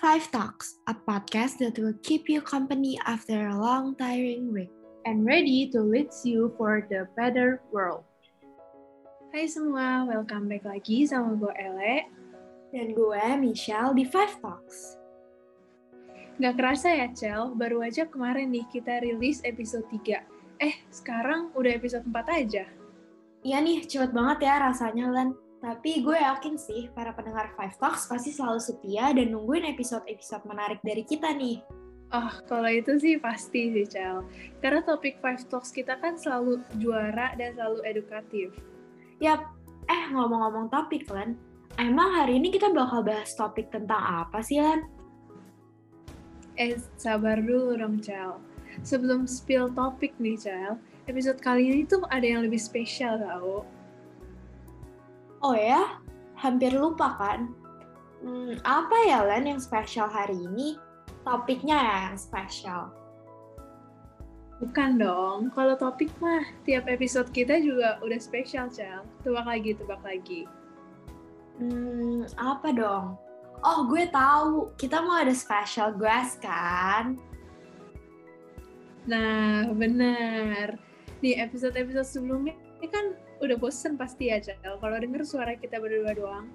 Five 0.00 0.32
Talks, 0.32 0.80
a 0.88 0.96
podcast 0.96 1.60
that 1.60 1.76
will 1.76 1.92
keep 2.00 2.24
you 2.28 2.40
company 2.40 2.96
after 3.04 3.48
a 3.48 3.56
long, 3.60 3.94
tiring 4.00 4.48
week. 4.48 4.72
and 5.04 5.24
ready 5.24 5.68
to 5.72 5.80
lead 5.80 6.08
you 6.24 6.52
for 6.56 6.84
the 6.88 7.08
better 7.16 7.60
world. 7.72 8.04
Hai 9.32 9.48
semua, 9.48 10.04
welcome 10.04 10.50
back 10.50 10.64
lagi 10.64 11.08
sama 11.08 11.36
gue 11.36 11.52
Ele. 11.56 11.96
Dan 12.72 12.92
gue, 12.92 13.24
Michelle, 13.40 13.96
di 13.96 14.04
Five 14.04 14.40
Talks. 14.40 15.00
Gak 16.40 16.56
kerasa 16.56 16.88
ya, 16.92 17.08
Cel, 17.12 17.52
baru 17.56 17.84
aja 17.84 18.08
kemarin 18.08 18.48
nih 18.52 18.64
kita 18.72 19.04
rilis 19.04 19.44
episode 19.44 19.84
3. 19.92 20.24
Eh, 20.60 20.80
sekarang 20.88 21.52
udah 21.56 21.72
episode 21.76 22.04
4 22.08 22.40
aja. 22.40 22.64
Iya 23.40 23.58
nih, 23.64 23.84
cepet 23.88 24.12
banget 24.12 24.48
ya 24.48 24.60
rasanya, 24.60 25.12
Len. 25.12 25.32
Tapi 25.60 26.00
gue 26.00 26.16
yakin 26.16 26.56
sih, 26.56 26.88
para 26.96 27.12
pendengar 27.12 27.52
Five 27.52 27.76
Talks 27.76 28.08
pasti 28.08 28.32
selalu 28.32 28.60
setia 28.64 29.12
dan 29.12 29.28
nungguin 29.28 29.68
episode-episode 29.68 30.48
menarik 30.48 30.80
dari 30.80 31.04
kita 31.04 31.36
nih. 31.36 31.60
Oh, 32.10 32.32
kalau 32.48 32.66
itu 32.66 32.96
sih 32.96 33.20
pasti 33.20 33.70
sih, 33.70 33.86
Cel. 33.86 34.24
Karena 34.64 34.80
topik 34.80 35.20
Five 35.20 35.44
Talks 35.52 35.68
kita 35.68 36.00
kan 36.00 36.16
selalu 36.16 36.64
juara 36.80 37.36
dan 37.36 37.54
selalu 37.54 37.84
edukatif. 37.84 38.50
Yap, 39.20 39.52
eh 39.86 40.02
ngomong-ngomong 40.10 40.72
topik, 40.72 41.04
Len. 41.12 41.36
Emang 41.76 42.08
hari 42.18 42.40
ini 42.40 42.48
kita 42.48 42.72
bakal 42.72 43.04
bahas 43.04 43.30
topik 43.36 43.68
tentang 43.68 44.00
apa 44.00 44.40
sih, 44.40 44.64
Len? 44.64 44.88
Eh, 46.56 46.80
sabar 46.96 47.36
dulu 47.36 47.76
dong, 47.76 48.00
Cel. 48.00 48.40
Sebelum 48.80 49.28
spill 49.28 49.68
topik 49.76 50.16
nih, 50.16 50.40
Cel, 50.40 50.80
episode 51.04 51.38
kali 51.44 51.68
ini 51.68 51.82
tuh 51.84 52.00
ada 52.08 52.24
yang 52.24 52.48
lebih 52.48 52.58
spesial 52.58 53.20
tau. 53.20 53.68
Oh 55.40 55.56
ya? 55.56 56.00
Hampir 56.36 56.72
lupa 56.76 57.16
kan? 57.16 57.52
Hmm, 58.20 58.60
apa 58.68 58.96
ya, 59.08 59.24
Len, 59.24 59.48
yang 59.48 59.60
spesial 59.60 60.08
hari 60.08 60.36
ini? 60.36 60.76
Topiknya 61.24 61.76
ya 61.80 61.96
yang 62.12 62.18
spesial. 62.20 62.92
Bukan 64.60 65.00
dong, 65.00 65.48
kalau 65.56 65.72
topik 65.80 66.12
mah 66.20 66.44
tiap 66.68 66.84
episode 66.84 67.32
kita 67.32 67.56
juga 67.64 67.96
udah 68.04 68.20
spesial, 68.20 68.68
Cel. 68.68 69.08
Tebak 69.24 69.48
lagi, 69.48 69.72
tebak 69.72 70.04
lagi. 70.04 70.44
Hmm, 71.56 72.28
apa 72.36 72.68
dong? 72.68 73.16
Oh, 73.64 73.88
gue 73.88 74.04
tahu. 74.12 74.76
Kita 74.76 75.00
mau 75.00 75.20
ada 75.20 75.32
special 75.32 75.96
guest 75.96 76.44
kan? 76.44 77.16
Nah, 79.08 79.68
benar. 79.72 80.76
Di 81.24 81.40
episode-episode 81.40 82.08
sebelumnya 82.08 82.52
ini 82.80 82.88
kan 82.88 83.16
udah 83.40 83.56
bosen 83.56 83.96
pasti 83.96 84.28
ya, 84.28 84.38
Cel. 84.38 84.56
Kalau 84.60 84.96
denger 85.00 85.24
suara 85.24 85.56
kita 85.56 85.80
berdua 85.80 86.12
doang. 86.12 86.46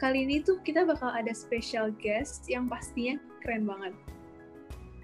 Kali 0.00 0.24
ini 0.24 0.40
tuh 0.40 0.64
kita 0.64 0.88
bakal 0.88 1.12
ada 1.12 1.30
special 1.36 1.92
guest 2.00 2.48
yang 2.48 2.64
pastinya 2.64 3.20
keren 3.44 3.68
banget. 3.68 3.92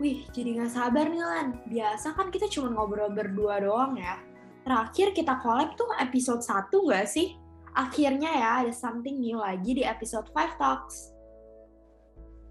Wih, 0.01 0.25
jadi 0.33 0.61
nggak 0.61 0.73
sabar 0.73 1.09
nih, 1.09 1.25
Lan. 1.25 1.48
Biasa 1.69 2.17
kan 2.17 2.33
kita 2.33 2.48
cuma 2.48 2.73
ngobrol 2.73 3.12
berdua 3.12 3.61
doang 3.61 3.97
ya. 4.01 4.17
Terakhir 4.65 5.12
kita 5.12 5.37
collab 5.41 5.77
tuh 5.77 5.89
episode 6.01 6.41
1 6.41 6.73
nggak 6.73 7.06
sih? 7.09 7.37
Akhirnya 7.77 8.33
ya 8.33 8.50
ada 8.65 8.73
something 8.73 9.21
new 9.21 9.37
lagi 9.37 9.77
di 9.77 9.84
episode 9.84 10.33
5 10.33 10.56
Talks. 10.56 11.12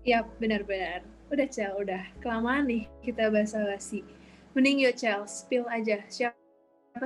Yap, 0.06 0.30
benar-benar. 0.38 1.02
Udah, 1.34 1.50
Cel, 1.50 1.74
udah. 1.82 2.06
Kelamaan 2.22 2.70
nih 2.70 2.86
kita 3.02 3.34
basa-basi. 3.34 4.06
Mending 4.54 4.86
yuk, 4.86 4.94
Cel, 4.94 5.26
spill 5.26 5.66
aja. 5.66 6.06
Siapa 6.06 6.45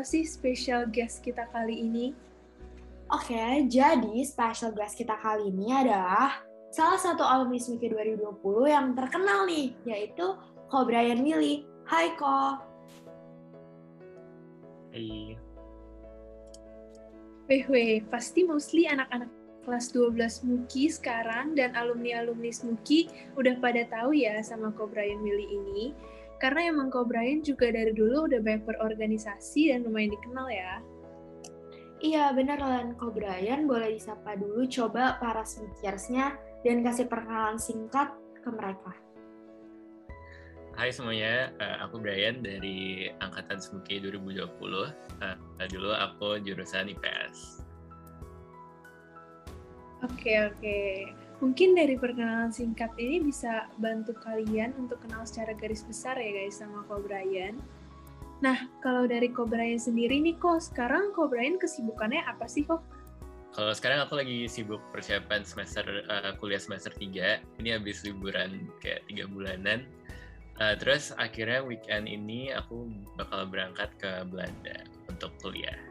sih 0.05 0.21
special 0.21 0.85
guest 0.85 1.25
kita 1.25 1.49
kali 1.49 1.81
ini? 1.81 2.13
Oke, 3.09 3.65
jadi 3.65 4.21
special 4.21 4.69
guest 4.77 5.01
kita 5.01 5.17
kali 5.17 5.49
ini 5.49 5.73
adalah 5.73 6.45
salah 6.69 7.01
satu 7.01 7.25
alumni 7.25 7.57
SMIKI 7.57 7.97
2020 8.21 8.69
yang 8.69 8.93
terkenal 8.93 9.49
nih, 9.49 9.73
yaitu 9.89 10.37
Ko 10.69 10.85
Brian 10.85 11.25
Willy. 11.25 11.65
Hai 11.89 12.13
Ko. 12.21 12.61
Hai. 14.93 15.33
Weh, 17.49 17.65
weh, 17.65 17.97
pasti 18.13 18.45
mostly 18.45 18.85
anak-anak 18.85 19.33
kelas 19.65 19.89
12 19.89 20.45
MUKI 20.45 20.85
sekarang 21.01 21.57
dan 21.57 21.73
alumni-alumni 21.73 22.53
SMUKI 22.53 23.33
udah 23.33 23.57
pada 23.57 23.89
tahu 23.89 24.13
ya 24.13 24.37
sama 24.45 24.69
Ko 24.77 24.85
Brian 24.85 25.25
Willy 25.25 25.49
ini. 25.49 25.97
Karena 26.39 26.71
emang 26.71 26.87
Ko 26.87 27.03
Brian 27.03 27.43
juga 27.43 27.67
dari 27.67 27.91
dulu 27.91 28.31
udah 28.31 28.39
banyak 28.39 28.63
berorganisasi 28.63 29.75
dan 29.75 29.83
lumayan 29.83 30.15
dikenal 30.15 30.47
ya. 30.47 30.73
Iya 31.99 32.31
bener 32.31 32.63
Lan, 32.63 32.95
Ko 32.95 33.11
Brian 33.11 33.67
boleh 33.67 33.99
disapa 33.99 34.39
dulu 34.39 34.63
coba 34.71 35.19
para 35.19 35.43
smikirsnya 35.43 36.39
dan 36.63 36.79
kasih 36.79 37.11
perkenalan 37.11 37.59
singkat 37.59 38.15
ke 38.39 38.49
mereka. 38.55 38.95
Hai 40.79 40.95
semuanya, 40.95 41.51
eh, 41.59 41.75
aku 41.83 41.99
Brian 41.99 42.39
dari 42.39 43.11
Angkatan 43.19 43.59
Smuki 43.59 43.99
2020. 43.99 44.87
Eh, 45.19 45.67
Dulu 45.67 45.91
aku 45.91 46.39
jurusan 46.39 46.87
IPS. 46.87 47.67
Oke, 50.07 50.47
oke. 50.47 50.79
Mungkin 51.39 51.71
dari 51.71 51.95
perkenalan 51.95 52.51
singkat 52.51 52.91
ini 52.99 53.23
bisa 53.23 53.71
bantu 53.79 54.11
kalian 54.11 54.75
untuk 54.75 54.99
kenal 54.99 55.23
secara 55.23 55.55
garis 55.55 55.87
besar 55.87 56.19
ya 56.19 56.35
guys 56.35 56.59
sama 56.59 56.83
Ko 56.91 56.99
Brian. 56.99 57.55
Nah, 58.43 58.67
kalau 58.83 59.07
dari 59.07 59.31
Ko 59.31 59.47
Brian 59.47 59.79
sendiri 59.79 60.19
nih 60.19 60.35
kok, 60.35 60.59
sekarang 60.59 61.15
Ko 61.15 61.31
Brian 61.31 61.55
kesibukannya 61.55 62.23
apa 62.27 62.43
sih 62.47 62.67
kok? 62.67 62.83
Kalau 63.55 63.71
sekarang 63.71 64.03
aku 64.03 64.19
lagi 64.19 64.45
sibuk 64.51 64.83
persiapan 64.91 65.47
semester 65.47 65.83
eh, 66.05 66.31
kuliah 66.37 66.61
semester 66.61 66.91
3. 66.91 67.59
Ini 67.63 67.69
habis 67.79 68.03
liburan 68.03 68.67
kayak 68.83 69.07
tiga 69.07 69.25
bulanan. 69.31 69.87
Eh, 70.59 70.75
terus 70.75 71.15
akhirnya 71.15 71.63
weekend 71.63 72.11
ini 72.11 72.51
aku 72.51 72.87
bakal 73.15 73.47
berangkat 73.47 73.89
ke 73.95 74.27
Belanda 74.27 74.83
untuk 75.07 75.31
kuliah. 75.39 75.88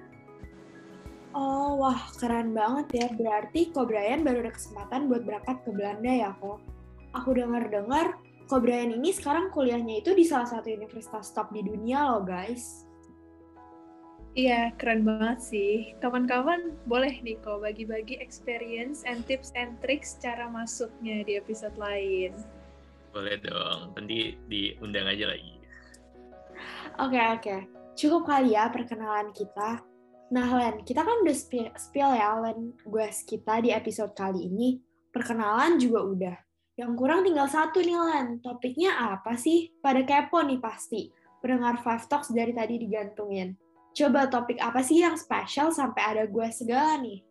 Oh, 1.39 1.79
wah 1.79 2.11
keren 2.19 2.51
banget 2.51 2.87
ya. 2.99 3.07
Berarti 3.15 3.71
Ko 3.71 3.87
Brian 3.87 4.27
baru 4.27 4.43
ada 4.43 4.51
kesempatan 4.51 5.07
buat 5.07 5.23
berangkat 5.23 5.63
ke 5.63 5.71
Belanda 5.71 6.11
ya, 6.11 6.31
kok. 6.35 6.59
Aku 7.15 7.31
dengar-dengar 7.31 8.19
Ko 8.51 8.59
Brian 8.59 8.91
ini 8.91 9.15
sekarang 9.15 9.55
kuliahnya 9.55 10.03
itu 10.03 10.19
di 10.19 10.27
salah 10.27 10.51
satu 10.51 10.67
universitas 10.67 11.31
top 11.31 11.55
di 11.55 11.63
dunia 11.63 12.11
loh, 12.11 12.27
guys. 12.27 12.89
Iya, 14.35 14.75
keren 14.75 15.07
banget 15.07 15.39
sih. 15.39 15.95
Kapan-kapan 16.03 16.75
boleh 16.91 17.23
nih 17.23 17.39
kok 17.39 17.63
bagi-bagi 17.63 18.19
experience 18.19 19.07
and 19.07 19.23
tips 19.31 19.55
and 19.55 19.79
tricks 19.79 20.19
cara 20.19 20.51
masuknya 20.51 21.23
di 21.23 21.39
episode 21.39 21.75
lain. 21.79 22.35
Boleh 23.15 23.39
dong, 23.39 23.95
nanti 23.95 24.35
diundang 24.51 25.07
aja 25.07 25.31
lagi. 25.35 25.55
Oke, 26.99 27.19
oke. 27.19 27.57
Cukup 27.95 28.27
kali 28.27 28.59
ya 28.59 28.71
perkenalan 28.71 29.31
kita. 29.35 29.83
Nah, 30.29 30.49
Len, 30.61 30.85
kita 30.85 31.01
kan 31.01 31.25
udah 31.25 31.33
spi- 31.33 31.73
spill 31.81 32.13
ya, 32.13 32.37
Len, 32.37 32.77
guys 32.85 33.25
kita 33.25 33.65
di 33.65 33.73
episode 33.73 34.13
kali 34.13 34.45
ini. 34.45 34.77
Perkenalan 35.09 35.81
juga 35.81 36.05
udah. 36.05 36.37
Yang 36.77 36.93
kurang 37.01 37.25
tinggal 37.25 37.49
satu 37.49 37.81
nih, 37.81 37.97
Len. 37.97 38.27
Topiknya 38.45 39.17
apa 39.17 39.41
sih? 39.41 39.73
Pada 39.81 40.05
kepo 40.05 40.45
nih 40.45 40.61
pasti. 40.61 41.09
Pendengar 41.41 41.81
Five 41.81 42.05
Talks 42.13 42.29
dari 42.29 42.53
tadi 42.53 42.77
digantungin. 42.77 43.57
Coba 43.97 44.29
topik 44.29 44.61
apa 44.61 44.85
sih 44.85 45.01
yang 45.01 45.17
spesial 45.17 45.73
sampai 45.73 46.03
ada 46.05 46.25
gue 46.29 46.47
segala 46.53 47.01
nih? 47.01 47.25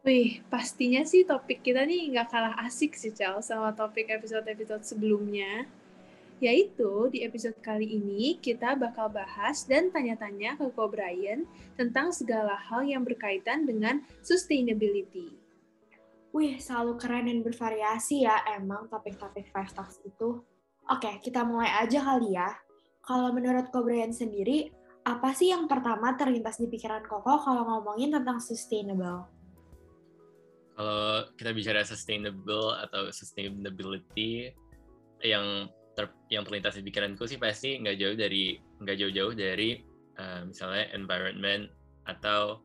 Wih, 0.00 0.40
pastinya 0.48 1.04
sih 1.04 1.28
topik 1.28 1.60
kita 1.60 1.84
nih 1.84 2.08
nggak 2.16 2.32
kalah 2.32 2.56
asik 2.64 2.96
sih, 2.96 3.12
Cel, 3.12 3.44
sama 3.44 3.76
topik 3.76 4.08
episode-episode 4.08 4.80
sebelumnya. 4.80 5.68
Yaitu, 6.40 7.12
di 7.12 7.20
episode 7.20 7.60
kali 7.60 8.00
ini 8.00 8.40
kita 8.40 8.72
bakal 8.72 9.12
bahas 9.12 9.68
dan 9.68 9.92
tanya-tanya 9.92 10.56
ke 10.56 10.72
Ko 10.72 10.88
Brian 10.88 11.44
tentang 11.76 12.16
segala 12.16 12.56
hal 12.56 12.80
yang 12.88 13.04
berkaitan 13.04 13.68
dengan 13.68 14.00
sustainability. 14.24 15.36
Wih, 16.32 16.56
selalu 16.56 16.96
keren 16.96 17.28
dan 17.28 17.44
bervariasi 17.44 18.24
ya 18.24 18.40
emang 18.56 18.88
topik-topik 18.88 19.52
Five 19.52 19.76
Talks 19.76 20.00
itu. 20.00 20.40
Oke, 20.88 21.12
kita 21.20 21.44
mulai 21.44 21.76
aja 21.76 22.00
kali 22.00 22.32
ya. 22.32 22.56
Kalau 23.04 23.36
menurut 23.36 23.68
Ko 23.68 23.84
Brian 23.84 24.16
sendiri, 24.16 24.72
apa 25.04 25.36
sih 25.36 25.52
yang 25.52 25.68
pertama 25.68 26.16
terlintas 26.16 26.56
di 26.56 26.72
pikiran 26.72 27.04
Koko 27.04 27.36
kalau 27.44 27.68
ngomongin 27.68 28.16
tentang 28.16 28.40
sustainable? 28.40 29.28
Kalau 30.72 31.28
kita 31.36 31.52
bicara 31.52 31.84
sustainable 31.84 32.72
atau 32.80 33.12
sustainability, 33.12 34.56
yang 35.20 35.68
ter, 36.00 36.08
yang 36.32 36.48
terlintas 36.48 36.80
di 36.80 36.82
pikiranku 36.88 37.28
sih 37.28 37.36
pasti 37.36 37.76
nggak 37.76 37.96
jauh 38.00 38.16
dari 38.16 38.56
nggak 38.56 38.96
jauh-jauh 38.96 39.36
dari 39.36 39.84
uh, 40.16 40.48
misalnya 40.48 40.88
environment 40.96 41.68
atau 42.08 42.64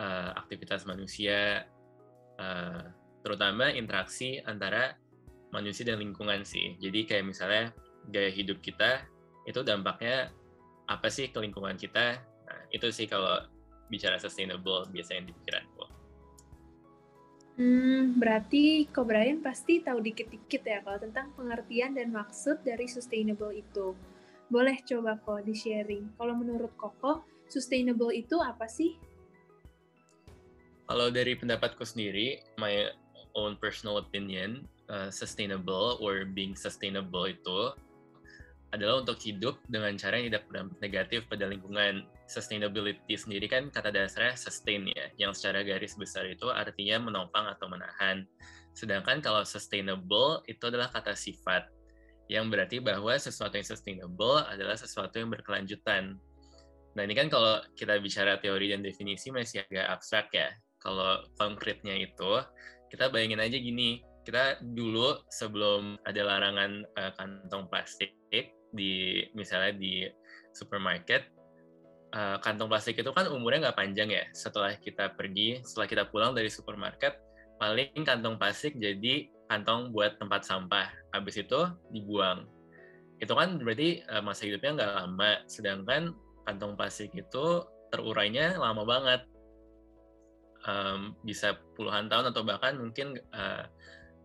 uh, 0.00 0.32
aktivitas 0.40 0.88
manusia, 0.88 1.68
uh, 2.40 2.80
terutama 3.20 3.68
interaksi 3.68 4.40
antara 4.48 4.96
manusia 5.52 5.84
dan 5.84 6.00
lingkungan 6.00 6.40
sih. 6.40 6.80
Jadi 6.80 7.04
kayak 7.04 7.28
misalnya 7.28 7.76
gaya 8.08 8.32
hidup 8.32 8.64
kita 8.64 9.04
itu 9.44 9.60
dampaknya 9.60 10.32
apa 10.88 11.12
sih 11.12 11.28
ke 11.28 11.36
lingkungan 11.36 11.76
kita? 11.76 12.16
Nah, 12.22 12.60
itu 12.72 12.88
sih 12.88 13.04
kalau 13.04 13.44
bicara 13.92 14.16
sustainable 14.16 14.88
biasanya 14.88 15.28
di 15.28 15.32
pikiranku. 15.36 15.99
Hmm, 17.60 18.16
berarti 18.16 18.88
Ko 18.88 19.04
Brian 19.04 19.44
pasti 19.44 19.84
tahu 19.84 20.00
dikit-dikit 20.00 20.64
ya 20.64 20.80
kalau 20.80 20.96
tentang 20.96 21.28
pengertian 21.36 21.92
dan 21.92 22.08
maksud 22.08 22.64
dari 22.64 22.88
sustainable 22.88 23.52
itu. 23.52 23.92
Boleh 24.48 24.80
coba 24.80 25.20
kok 25.20 25.44
di-sharing. 25.44 26.08
Kalau 26.16 26.40
menurut 26.40 26.72
Koko, 26.80 27.20
sustainable 27.52 28.16
itu 28.16 28.40
apa 28.40 28.64
sih? 28.64 28.96
Kalau 30.88 31.12
dari 31.12 31.36
pendapatku 31.36 31.84
sendiri, 31.84 32.40
my 32.56 32.88
own 33.36 33.60
personal 33.60 34.00
opinion, 34.00 34.64
uh, 34.88 35.12
sustainable 35.12 36.00
or 36.00 36.24
being 36.24 36.56
sustainable 36.56 37.28
itu 37.28 37.76
adalah 38.72 39.04
untuk 39.04 39.20
hidup 39.20 39.60
dengan 39.68 40.00
cara 40.00 40.16
yang 40.16 40.32
tidak 40.32 40.48
berdampak 40.48 40.78
negatif 40.80 41.20
pada 41.28 41.44
lingkungan. 41.44 42.08
Sustainability 42.30 43.18
sendiri 43.18 43.50
kan 43.50 43.74
kata 43.74 43.90
dasarnya 43.90 44.38
sustain 44.38 44.86
ya, 44.86 45.10
yang 45.18 45.34
secara 45.34 45.66
garis 45.66 45.98
besar 45.98 46.30
itu 46.30 46.46
artinya 46.46 47.10
menopang 47.10 47.50
atau 47.50 47.66
menahan. 47.66 48.22
Sedangkan 48.70 49.18
kalau 49.18 49.42
sustainable 49.42 50.46
itu 50.46 50.62
adalah 50.70 50.94
kata 50.94 51.18
sifat, 51.18 51.66
yang 52.30 52.46
berarti 52.46 52.78
bahwa 52.78 53.10
sesuatu 53.18 53.58
yang 53.58 53.66
sustainable 53.66 54.46
adalah 54.46 54.78
sesuatu 54.78 55.18
yang 55.18 55.34
berkelanjutan. 55.34 56.22
Nah 56.94 57.02
ini 57.02 57.18
kan 57.18 57.26
kalau 57.26 57.58
kita 57.74 57.98
bicara 57.98 58.38
teori 58.38 58.70
dan 58.70 58.86
definisi 58.86 59.34
masih 59.34 59.66
agak 59.66 59.90
abstrak 59.90 60.30
ya. 60.30 60.54
Kalau 60.78 61.26
konkretnya 61.34 61.98
itu, 61.98 62.40
kita 62.94 63.10
bayangin 63.10 63.42
aja 63.42 63.58
gini, 63.58 64.06
kita 64.22 64.62
dulu 64.62 65.18
sebelum 65.34 65.98
ada 66.06 66.22
larangan 66.22 66.86
uh, 66.94 67.10
kantong 67.18 67.66
plastik, 67.66 68.14
di 68.70 69.26
misalnya 69.34 69.74
di 69.74 70.06
supermarket 70.54 71.39
uh, 72.14 72.36
kantong 72.42 72.68
plastik 72.70 72.98
itu 72.98 73.10
kan 73.10 73.28
umurnya 73.30 73.70
nggak 73.70 73.78
panjang 73.78 74.08
ya 74.10 74.24
setelah 74.34 74.74
kita 74.78 75.14
pergi 75.14 75.62
setelah 75.62 75.86
kita 75.86 76.02
pulang 76.08 76.32
dari 76.32 76.50
supermarket 76.50 77.18
paling 77.60 77.92
kantong 78.08 78.40
plastik 78.40 78.74
jadi 78.80 79.28
kantong 79.50 79.90
buat 79.90 80.16
tempat 80.22 80.46
sampah. 80.46 80.86
Habis 81.10 81.42
itu 81.42 81.60
dibuang. 81.90 82.46
Itu 83.18 83.34
kan 83.34 83.58
berarti 83.58 84.06
uh, 84.06 84.22
masa 84.22 84.46
hidupnya 84.46 84.78
nggak 84.78 84.92
lama 84.94 85.30
sedangkan 85.50 86.14
kantong 86.46 86.78
plastik 86.78 87.10
itu 87.12 87.66
terurainya 87.90 88.56
lama 88.56 88.86
banget. 88.86 89.26
Um, 90.64 91.16
bisa 91.24 91.56
puluhan 91.74 92.06
tahun 92.06 92.30
atau 92.30 92.44
bahkan 92.44 92.78
mungkin 92.78 93.18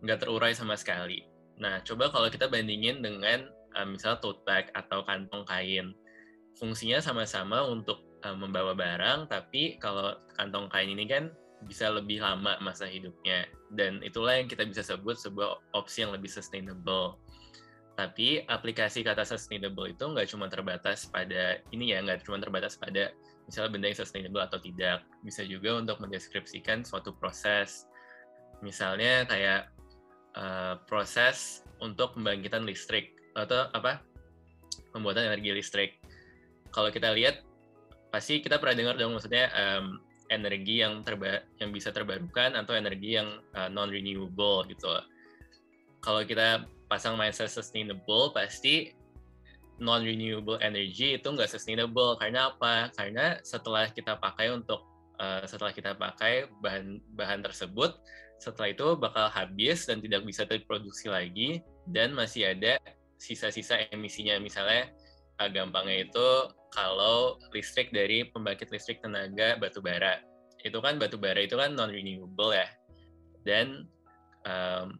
nggak 0.00 0.16
uh, 0.16 0.22
terurai 0.22 0.54
sama 0.54 0.78
sekali. 0.78 1.26
Nah 1.58 1.82
coba 1.82 2.08
kalau 2.08 2.30
kita 2.30 2.46
bandingin 2.46 3.02
dengan 3.02 3.50
uh, 3.74 3.84
misalnya 3.84 4.22
tote 4.22 4.40
bag 4.46 4.70
atau 4.72 5.02
kantong 5.02 5.42
kain. 5.44 5.92
Fungsinya 6.56 7.04
sama-sama 7.04 7.64
untuk 7.68 8.00
uh, 8.24 8.36
membawa 8.36 8.72
barang, 8.72 9.28
tapi 9.28 9.76
kalau 9.76 10.16
kantong 10.40 10.72
kain 10.72 10.88
ini 10.88 11.04
kan 11.04 11.28
bisa 11.64 11.88
lebih 11.88 12.20
lama 12.20 12.56
masa 12.60 12.84
hidupnya. 12.88 13.48
Dan 13.72 14.00
itulah 14.00 14.36
yang 14.40 14.48
kita 14.48 14.64
bisa 14.64 14.84
sebut 14.84 15.16
sebuah 15.16 15.76
opsi 15.76 16.04
yang 16.04 16.12
lebih 16.12 16.28
sustainable. 16.28 17.20
Tapi 17.96 18.44
aplikasi 18.44 19.00
kata 19.00 19.24
sustainable 19.24 19.88
itu 19.88 20.04
nggak 20.04 20.28
cuma 20.28 20.52
terbatas 20.52 21.08
pada 21.08 21.64
ini 21.72 21.96
ya, 21.96 22.04
nggak 22.04 22.28
cuma 22.28 22.36
terbatas 22.36 22.76
pada 22.76 23.12
misalnya 23.48 23.70
benda 23.72 23.86
yang 23.88 23.98
sustainable 23.98 24.44
atau 24.44 24.60
tidak. 24.60 25.00
Bisa 25.24 25.48
juga 25.48 25.80
untuk 25.80 25.96
mendeskripsikan 26.04 26.84
suatu 26.84 27.16
proses. 27.16 27.88
Misalnya 28.60 29.24
kayak 29.24 29.72
uh, 30.36 30.76
proses 30.84 31.64
untuk 31.80 32.16
pembangkitan 32.16 32.68
listrik 32.68 33.16
atau 33.32 33.68
apa 33.72 34.04
pembuatan 34.92 35.32
energi 35.32 35.56
listrik. 35.56 35.96
Kalau 36.76 36.92
kita 36.92 37.16
lihat 37.16 37.40
pasti 38.12 38.44
kita 38.44 38.60
pernah 38.60 38.76
dengar 38.76 38.94
dong 39.00 39.16
maksudnya 39.16 39.48
um, 39.56 39.96
energi 40.28 40.84
yang 40.84 41.00
terba 41.00 41.40
yang 41.56 41.72
bisa 41.72 41.88
terbarukan 41.88 42.52
atau 42.52 42.76
energi 42.76 43.16
yang 43.16 43.40
uh, 43.56 43.72
non 43.72 43.88
renewable 43.88 44.68
gitu. 44.68 44.92
Kalau 46.04 46.20
kita 46.28 46.68
pasang 46.92 47.16
mindset 47.16 47.48
sustainable 47.48 48.36
pasti 48.36 48.92
non 49.80 50.04
renewable 50.04 50.60
energy 50.60 51.16
itu 51.16 51.24
nggak 51.24 51.48
sustainable 51.48 52.20
karena 52.20 52.52
apa? 52.52 52.92
Karena 52.92 53.40
setelah 53.40 53.88
kita 53.88 54.20
pakai 54.20 54.52
untuk 54.52 54.84
uh, 55.16 55.48
setelah 55.48 55.72
kita 55.72 55.96
pakai 55.96 56.44
bahan 56.60 57.00
bahan 57.16 57.40
tersebut 57.40 57.96
setelah 58.36 58.68
itu 58.68 58.86
bakal 59.00 59.32
habis 59.32 59.88
dan 59.88 60.04
tidak 60.04 60.20
bisa 60.28 60.44
diproduksi 60.44 61.08
lagi 61.08 61.64
dan 61.88 62.12
masih 62.12 62.52
ada 62.52 62.76
sisa-sisa 63.16 63.88
emisinya 63.88 64.36
misalnya 64.36 64.92
gampangnya 65.52 66.08
itu 66.08 66.28
kalau 66.72 67.40
listrik 67.52 67.92
dari 67.92 68.28
pembangkit 68.28 68.68
listrik 68.72 69.00
tenaga 69.00 69.56
batu 69.56 69.80
bara. 69.84 70.20
Itu 70.60 70.80
kan 70.80 70.96
batu 71.00 71.16
bara 71.16 71.40
itu 71.40 71.56
kan 71.56 71.76
non 71.76 71.92
renewable 71.92 72.52
ya. 72.52 72.68
Dan 73.46 73.88
um, 74.44 74.98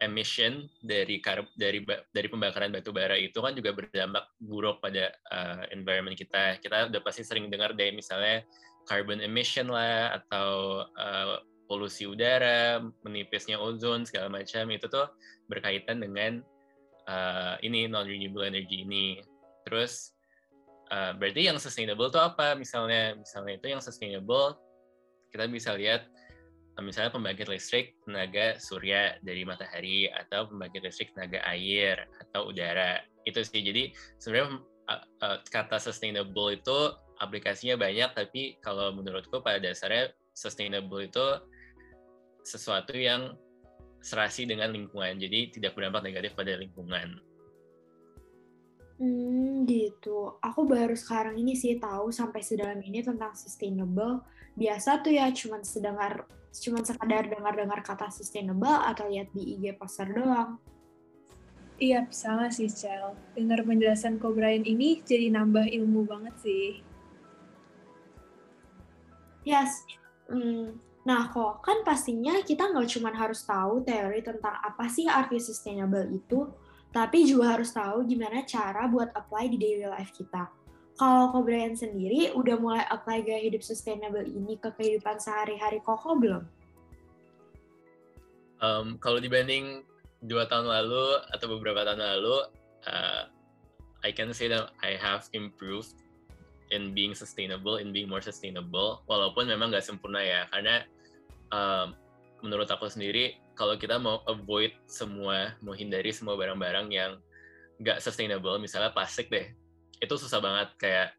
emission 0.00 0.64
dari 0.80 1.20
dari 1.60 1.84
dari 1.84 2.28
pembakaran 2.28 2.72
batu 2.72 2.88
bara 2.92 3.20
itu 3.20 3.36
kan 3.36 3.52
juga 3.52 3.76
berdampak 3.76 4.32
buruk 4.40 4.80
pada 4.80 5.12
uh, 5.32 5.68
environment 5.72 6.16
kita. 6.16 6.56
Kita 6.60 6.88
udah 6.88 7.00
pasti 7.04 7.20
sering 7.20 7.52
dengar 7.52 7.76
deh 7.76 7.92
misalnya 7.92 8.40
carbon 8.88 9.20
emission 9.20 9.68
lah 9.68 10.16
atau 10.16 10.82
uh, 10.96 11.44
polusi 11.68 12.08
udara 12.08 12.80
menipisnya 13.04 13.60
ozon 13.60 14.08
segala 14.08 14.32
macam. 14.32 14.72
Itu 14.72 14.88
tuh 14.88 15.06
berkaitan 15.52 16.00
dengan 16.00 16.40
uh, 17.06 17.60
ini 17.60 17.84
non 17.86 18.08
renewable 18.08 18.48
energy 18.48 18.88
ini. 18.88 19.20
Terus 19.70 20.10
uh, 20.90 21.14
berarti 21.14 21.46
yang 21.46 21.62
sustainable 21.62 22.10
itu 22.10 22.18
apa? 22.18 22.58
Misalnya 22.58 23.14
misalnya 23.14 23.54
itu 23.62 23.66
yang 23.70 23.78
sustainable 23.78 24.58
kita 25.30 25.46
bisa 25.46 25.78
lihat 25.78 26.10
uh, 26.74 26.82
misalnya 26.82 27.14
pembangkit 27.14 27.46
listrik 27.46 27.94
tenaga 28.02 28.58
surya 28.58 29.14
dari 29.22 29.46
matahari 29.46 30.10
atau 30.10 30.50
pembangkit 30.50 30.82
listrik 30.82 31.14
tenaga 31.14 31.38
air 31.46 32.10
atau 32.28 32.50
udara. 32.50 32.98
Itu 33.22 33.46
sih. 33.46 33.62
Jadi 33.62 33.94
sebenarnya 34.18 34.58
uh, 35.22 35.38
kata 35.46 35.78
sustainable 35.78 36.50
itu 36.50 36.78
aplikasinya 37.22 37.78
banyak 37.78 38.10
tapi 38.16 38.58
kalau 38.58 38.90
menurutku 38.90 39.38
pada 39.38 39.62
dasarnya 39.62 40.10
sustainable 40.34 41.04
itu 41.04 41.26
sesuatu 42.42 42.96
yang 42.96 43.36
serasi 44.00 44.48
dengan 44.48 44.72
lingkungan, 44.72 45.20
jadi 45.20 45.52
tidak 45.52 45.76
berdampak 45.76 46.08
negatif 46.08 46.32
pada 46.32 46.56
lingkungan. 46.56 47.20
Hmm, 49.00 49.49
gitu. 49.64 50.36
Aku 50.40 50.68
baru 50.68 50.94
sekarang 50.94 51.36
ini 51.40 51.56
sih 51.56 51.76
tahu 51.80 52.12
sampai 52.12 52.40
sedalam 52.44 52.78
ini 52.80 53.00
tentang 53.00 53.34
sustainable. 53.34 54.24
Biasa 54.54 55.00
tuh 55.00 55.14
ya 55.14 55.30
cuman 55.32 55.62
sedengar 55.64 56.28
cuman 56.50 56.82
sekadar 56.82 57.30
dengar-dengar 57.30 57.80
kata 57.86 58.10
sustainable 58.10 58.70
atau 58.70 59.06
lihat 59.06 59.30
di 59.30 59.56
IG 59.56 59.78
pasar 59.78 60.10
doang. 60.10 60.58
Iya, 61.80 62.04
sama 62.12 62.52
sih, 62.52 62.68
Cel. 62.68 63.16
Dengar 63.32 63.64
penjelasan 63.64 64.20
Ko 64.20 64.36
Brian 64.36 64.68
ini 64.68 65.00
jadi 65.00 65.32
nambah 65.32 65.64
ilmu 65.64 66.04
banget 66.04 66.36
sih. 66.44 66.84
Yes. 69.48 69.80
Hmm, 70.28 70.76
Nah, 71.00 71.32
kok 71.32 71.64
kan 71.64 71.80
pastinya 71.80 72.44
kita 72.44 72.68
nggak 72.68 72.88
cuma 72.92 73.08
harus 73.16 73.40
tahu 73.48 73.80
teori 73.80 74.20
tentang 74.20 74.52
apa 74.60 74.84
sih 74.92 75.08
arti 75.08 75.40
sustainable 75.40 76.04
itu, 76.12 76.44
tapi 76.90 77.22
juga 77.26 77.54
harus 77.54 77.70
tahu 77.70 78.02
gimana 78.06 78.42
cara 78.42 78.90
buat 78.90 79.14
apply 79.14 79.50
di 79.54 79.58
daily 79.58 79.86
life 79.86 80.10
kita. 80.14 80.50
Kalau 80.98 81.32
Ko 81.32 81.40
Brian 81.40 81.72
sendiri 81.72 82.34
udah 82.36 82.60
mulai 82.60 82.84
apply 82.92 83.24
gaya 83.24 83.40
hidup 83.40 83.64
sustainable 83.64 84.26
ini 84.26 84.60
ke 84.60 84.68
kehidupan 84.74 85.16
sehari-hari 85.16 85.80
Koko 85.80 86.18
belum? 86.18 86.44
Um, 88.60 89.00
kalau 89.00 89.16
dibanding 89.16 89.86
dua 90.28 90.44
tahun 90.44 90.68
lalu 90.68 91.24
atau 91.32 91.46
beberapa 91.56 91.88
tahun 91.88 92.04
lalu, 92.04 92.36
uh, 92.84 93.32
I 94.04 94.12
can 94.12 94.36
say 94.36 94.52
that 94.52 94.76
I 94.84 95.00
have 95.00 95.24
improved 95.32 95.96
in 96.68 96.92
being 96.92 97.16
sustainable, 97.16 97.80
in 97.80 97.96
being 97.96 98.12
more 98.12 98.20
sustainable, 98.20 99.00
walaupun 99.08 99.48
memang 99.48 99.72
nggak 99.72 99.86
sempurna 99.86 100.20
ya, 100.20 100.44
karena 100.52 100.84
um, 101.48 101.96
menurut 102.44 102.68
aku 102.68 102.92
sendiri, 102.92 103.40
kalau 103.60 103.76
kita 103.76 104.00
mau 104.00 104.24
avoid 104.24 104.72
semua, 104.88 105.52
mau 105.60 105.76
hindari 105.76 106.08
semua 106.16 106.32
barang-barang 106.32 106.88
yang 106.88 107.20
nggak 107.76 108.00
sustainable, 108.00 108.56
misalnya 108.56 108.88
plastik 108.88 109.28
deh, 109.28 109.52
itu 110.00 110.14
susah 110.16 110.40
banget. 110.40 110.72
Kayak 110.80 111.12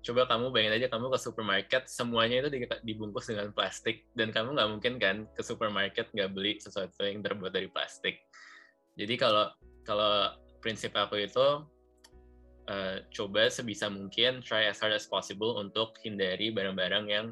coba 0.00 0.24
kamu 0.24 0.56
bayangin 0.56 0.80
aja 0.80 0.88
kamu 0.88 1.12
ke 1.12 1.18
supermarket, 1.20 1.82
semuanya 1.92 2.40
itu 2.40 2.64
dibungkus 2.80 3.28
dengan 3.28 3.52
plastik, 3.52 4.08
dan 4.16 4.32
kamu 4.32 4.56
nggak 4.56 4.70
mungkin 4.72 4.94
kan 4.96 5.16
ke 5.36 5.44
supermarket 5.44 6.08
nggak 6.16 6.32
beli 6.32 6.56
sesuatu 6.56 7.04
yang 7.04 7.20
terbuat 7.20 7.52
dari 7.52 7.68
plastik. 7.68 8.24
Jadi 8.96 9.14
kalau 9.20 9.52
kalau 9.84 10.32
prinsip 10.64 10.96
aku 10.96 11.20
itu 11.20 11.68
uh, 12.72 12.96
coba 13.12 13.52
sebisa 13.52 13.92
mungkin 13.92 14.40
try 14.40 14.64
as 14.64 14.80
hard 14.80 14.96
as 14.96 15.04
possible 15.04 15.60
untuk 15.60 15.92
hindari 16.00 16.48
barang-barang 16.48 17.04
yang 17.12 17.26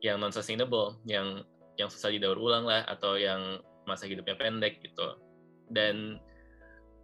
yang 0.00 0.16
non 0.16 0.32
sustainable, 0.32 0.96
yang 1.04 1.44
yang 1.80 1.90
susah 1.90 2.10
didaur 2.14 2.38
ulang 2.38 2.64
lah 2.66 2.86
atau 2.86 3.18
yang 3.18 3.58
masa 3.84 4.08
hidupnya 4.08 4.38
pendek 4.38 4.80
gitu. 4.80 5.18
Dan 5.68 6.20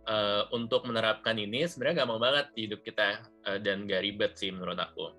uh, 0.08 0.46
untuk 0.54 0.86
menerapkan 0.86 1.36
ini 1.36 1.66
sebenarnya 1.66 2.04
gampang 2.04 2.20
banget 2.20 2.46
di 2.54 2.60
hidup 2.70 2.80
kita 2.86 3.24
uh, 3.48 3.58
dan 3.60 3.84
gak 3.88 4.02
ribet 4.04 4.32
sih 4.38 4.52
menurut 4.54 4.78
aku. 4.78 5.12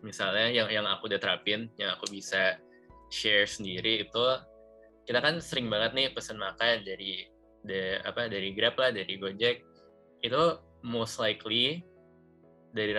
Misalnya 0.00 0.48
yang 0.48 0.68
yang 0.72 0.86
aku 0.88 1.12
udah 1.12 1.20
terapin, 1.20 1.68
yang 1.76 1.92
aku 1.94 2.08
bisa 2.08 2.56
share 3.12 3.44
sendiri 3.44 4.06
itu 4.06 4.26
kita 5.04 5.18
kan 5.18 5.42
sering 5.42 5.66
banget 5.66 5.90
nih 5.92 6.08
pesan 6.14 6.38
makan 6.38 6.86
dari 6.86 7.26
de, 7.66 7.98
apa 8.06 8.30
dari 8.30 8.54
Grab 8.54 8.78
lah 8.78 8.94
dari 8.94 9.18
Gojek 9.18 9.66
itu 10.22 10.42
most 10.86 11.18
likely 11.18 11.82
dari 12.70 12.94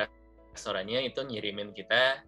restorannya 0.51 1.07
itu 1.07 1.23
ngirimin 1.23 1.71
kita 1.71 2.19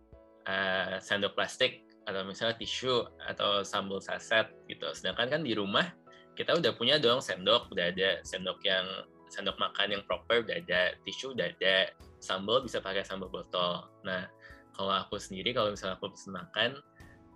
uh, 0.47 0.97
sendok 1.03 1.35
plastik 1.35 1.83
atau 2.03 2.21
misalnya 2.27 2.55
tisu 2.59 3.07
atau 3.29 3.63
sambal 3.63 4.03
saset 4.03 4.49
gitu. 4.67 4.87
Sedangkan 4.91 5.39
kan 5.39 5.41
di 5.41 5.55
rumah 5.55 5.87
kita 6.33 6.57
udah 6.57 6.73
punya 6.75 6.97
dong 6.97 7.21
sendok 7.21 7.69
udah 7.69 7.93
ada 7.93 8.19
sendok 8.25 8.59
yang 8.65 8.85
sendok 9.29 9.57
makan 9.57 9.97
yang 9.97 10.03
proper 10.05 10.43
udah 10.43 10.59
ada. 10.59 10.97
Tisu 11.07 11.33
udah 11.33 11.51
ada. 11.53 11.89
Sambal 12.19 12.63
bisa 12.63 12.79
pakai 12.79 13.03
sambal 13.03 13.31
botol. 13.31 13.87
Nah 14.03 14.27
kalau 14.73 14.93
aku 14.93 15.19
sendiri 15.21 15.53
kalau 15.53 15.71
misalnya 15.71 15.95
aku 15.99 16.11
pesen 16.11 16.33
makan 16.33 16.79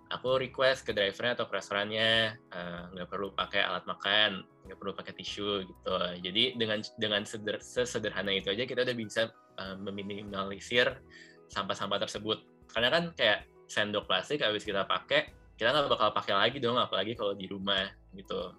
aku 0.08 0.40
request 0.40 0.88
ke 0.88 0.96
drivernya 0.96 1.36
atau 1.36 1.46
ke 1.46 1.60
restorannya 1.60 2.32
eh, 2.32 2.80
nggak 2.96 3.06
uh, 3.06 3.10
perlu 3.12 3.28
pakai 3.36 3.60
alat 3.60 3.84
makan 3.84 4.40
nggak 4.64 4.78
perlu 4.80 4.92
pakai 4.96 5.12
tisu 5.16 5.64
gitu. 5.64 5.94
Jadi 6.24 6.56
dengan 6.56 6.80
dengan 6.96 7.22
seder, 7.24 7.60
sesederhana 7.60 8.32
itu 8.36 8.52
aja 8.52 8.64
kita 8.68 8.84
udah 8.84 8.96
bisa 8.96 9.32
uh, 9.56 9.76
meminimalisir 9.80 11.00
sampah-sampah 11.48 12.04
tersebut. 12.04 12.44
Karena 12.68 12.88
kan 12.92 13.04
kayak 13.16 13.48
sendok 13.68 14.08
plastik 14.08 14.40
habis 14.40 14.64
kita 14.64 14.88
pakai 14.88 15.28
kita 15.58 15.74
nggak 15.74 15.90
bakal 15.90 16.08
pakai 16.14 16.34
lagi 16.34 16.58
dong 16.62 16.78
apalagi 16.78 17.18
kalau 17.18 17.34
di 17.34 17.50
rumah 17.50 17.90
gitu. 18.14 18.54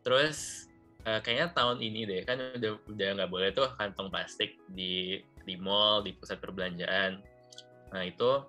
Terus 0.00 0.66
uh, 1.04 1.20
kayaknya 1.20 1.52
tahun 1.52 1.78
ini 1.82 2.00
deh 2.08 2.22
kan 2.24 2.38
udah 2.56 2.72
udah 2.88 3.08
nggak 3.20 3.30
boleh 3.30 3.50
tuh 3.52 3.68
kantong 3.76 4.08
plastik 4.08 4.56
di 4.70 5.20
di 5.44 5.54
mall 5.58 6.06
di 6.06 6.14
pusat 6.14 6.38
perbelanjaan. 6.38 7.20
Nah 7.90 8.02
itu 8.06 8.46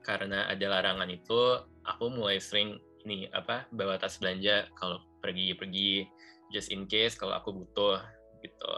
karena 0.00 0.48
ada 0.48 0.66
larangan 0.66 1.12
itu 1.12 1.60
aku 1.84 2.08
mulai 2.08 2.40
sering 2.40 2.80
ini 3.04 3.28
apa 3.30 3.68
bawa 3.68 4.00
tas 4.00 4.16
belanja 4.16 4.66
kalau 4.80 5.04
pergi-pergi 5.20 6.08
just 6.48 6.72
in 6.72 6.88
case 6.88 7.14
kalau 7.14 7.36
aku 7.36 7.52
butuh 7.52 8.00
gitu. 8.40 8.74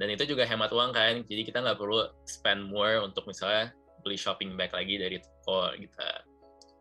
Dan 0.00 0.10
itu 0.10 0.24
juga 0.26 0.42
hemat 0.42 0.74
uang 0.74 0.90
kan 0.90 1.22
jadi 1.30 1.46
kita 1.46 1.62
nggak 1.62 1.78
perlu 1.78 2.10
spend 2.26 2.66
more 2.66 2.98
untuk 3.06 3.22
misalnya 3.30 3.70
beli 4.02 4.18
shopping 4.18 4.56
bag 4.56 4.72
lagi 4.72 4.98
dari 4.98 5.16
toko 5.20 5.72
gitu. 5.76 6.10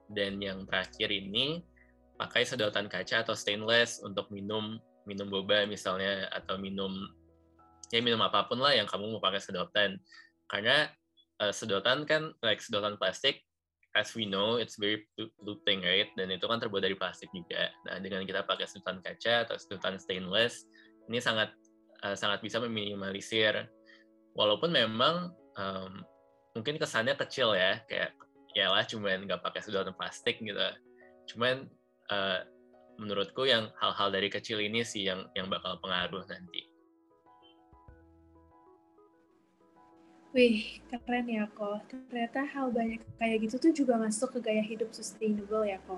Dan 0.10 0.42
yang 0.42 0.66
terakhir 0.66 1.14
ini 1.14 1.62
pakai 2.20 2.44
sedotan 2.44 2.92
kaca 2.92 3.24
atau 3.24 3.38
stainless 3.38 4.04
untuk 4.04 4.28
minum 4.34 4.76
minum 5.08 5.32
boba 5.32 5.64
misalnya 5.66 6.28
atau 6.30 6.60
minum 6.60 6.92
ya 7.90 8.04
minum 8.04 8.22
apa 8.22 8.46
pun 8.46 8.62
lah 8.62 8.76
yang 8.76 8.86
kamu 8.86 9.18
mau 9.18 9.22
pakai 9.24 9.42
sedotan. 9.42 9.98
Karena 10.50 10.90
uh, 11.40 11.54
sedotan 11.54 12.04
kan 12.04 12.34
like 12.44 12.60
sedotan 12.60 13.00
plastik 13.00 13.42
as 13.98 14.14
we 14.14 14.30
know 14.30 14.62
it's 14.62 14.78
very 14.78 15.08
polluting 15.16 15.82
right? 15.82 16.10
Dan 16.14 16.30
itu 16.30 16.46
kan 16.46 16.62
terbuat 16.62 16.84
dari 16.84 16.94
plastik 16.98 17.32
juga. 17.32 17.72
Nah 17.88 17.98
dengan 18.04 18.28
kita 18.28 18.46
pakai 18.46 18.68
sedotan 18.68 19.02
kaca 19.02 19.50
atau 19.50 19.56
sedotan 19.58 19.98
stainless 19.98 20.68
ini 21.10 21.18
sangat 21.18 21.50
uh, 22.04 22.14
sangat 22.14 22.44
bisa 22.44 22.62
meminimalisir. 22.62 23.66
Walaupun 24.38 24.70
memang 24.70 25.34
um, 25.58 26.06
mungkin 26.60 26.76
kesannya 26.76 27.16
kecil 27.16 27.56
ya 27.56 27.80
kayak 27.88 28.12
ya 28.52 28.68
lah 28.68 28.84
cuman 28.84 29.24
nggak 29.24 29.40
pakai 29.40 29.64
sedotan 29.64 29.96
plastik 29.96 30.44
gitu 30.44 30.60
cuman 31.32 31.72
uh, 32.12 32.44
menurutku 33.00 33.48
yang 33.48 33.72
hal-hal 33.80 34.12
dari 34.12 34.28
kecil 34.28 34.60
ini 34.60 34.84
sih 34.84 35.08
yang 35.08 35.24
yang 35.40 35.48
bakal 35.48 35.80
pengaruh 35.80 36.28
nanti 36.28 36.68
Wih, 40.30 40.78
keren 40.94 41.26
ya 41.26 41.50
kok. 41.50 41.90
Ternyata 41.90 42.46
hal 42.54 42.70
banyak 42.70 43.02
kayak 43.18 43.50
gitu 43.50 43.58
tuh 43.58 43.74
juga 43.74 43.98
masuk 43.98 44.38
ke 44.38 44.46
gaya 44.46 44.62
hidup 44.62 44.94
sustainable 44.94 45.66
ya 45.66 45.82
kok. 45.90 45.98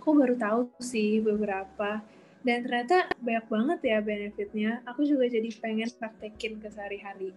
Aku 0.00 0.16
baru 0.16 0.32
tahu 0.32 0.72
sih 0.80 1.20
beberapa. 1.20 2.00
Dan 2.40 2.64
ternyata 2.64 3.12
banyak 3.20 3.46
banget 3.52 3.80
ya 3.84 3.98
benefitnya. 4.00 4.80
Aku 4.88 5.04
juga 5.04 5.28
jadi 5.28 5.52
pengen 5.60 5.92
praktekin 5.92 6.56
ke 6.56 6.72
sehari-hari. 6.72 7.36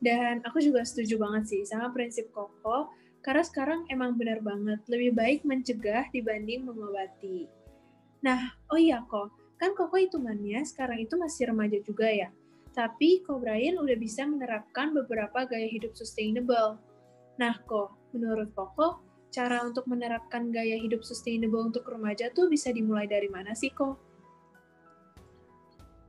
Dan 0.00 0.40
aku 0.48 0.64
juga 0.64 0.80
setuju 0.80 1.20
banget 1.20 1.44
sih 1.52 1.62
sama 1.68 1.92
prinsip 1.92 2.32
Koko, 2.32 2.88
karena 3.20 3.44
sekarang 3.44 3.84
emang 3.92 4.16
benar 4.16 4.40
banget, 4.40 4.80
lebih 4.88 5.12
baik 5.12 5.40
mencegah 5.44 6.08
dibanding 6.08 6.64
mengobati. 6.64 7.44
Nah, 8.24 8.56
oh 8.72 8.80
iya 8.80 9.04
kok, 9.04 9.28
kan 9.60 9.76
Koko 9.76 10.00
hitungannya 10.00 10.64
sekarang 10.64 11.04
itu 11.04 11.20
masih 11.20 11.52
remaja 11.52 11.76
juga 11.84 12.08
ya. 12.08 12.32
Tapi 12.72 13.20
Ko 13.28 13.36
Brian 13.36 13.76
udah 13.76 13.96
bisa 14.00 14.24
menerapkan 14.24 14.96
beberapa 14.96 15.44
gaya 15.44 15.68
hidup 15.68 15.92
sustainable. 15.92 16.80
Nah, 17.36 17.60
kok 17.68 17.92
menurut 18.16 18.48
Koko, 18.56 19.04
cara 19.28 19.60
untuk 19.62 19.84
menerapkan 19.84 20.48
gaya 20.48 20.80
hidup 20.80 21.04
sustainable 21.04 21.68
untuk 21.68 21.84
remaja 21.84 22.32
tuh 22.32 22.48
bisa 22.48 22.72
dimulai 22.72 23.04
dari 23.04 23.28
mana 23.28 23.52
sih, 23.52 23.68
kok? 23.68 24.00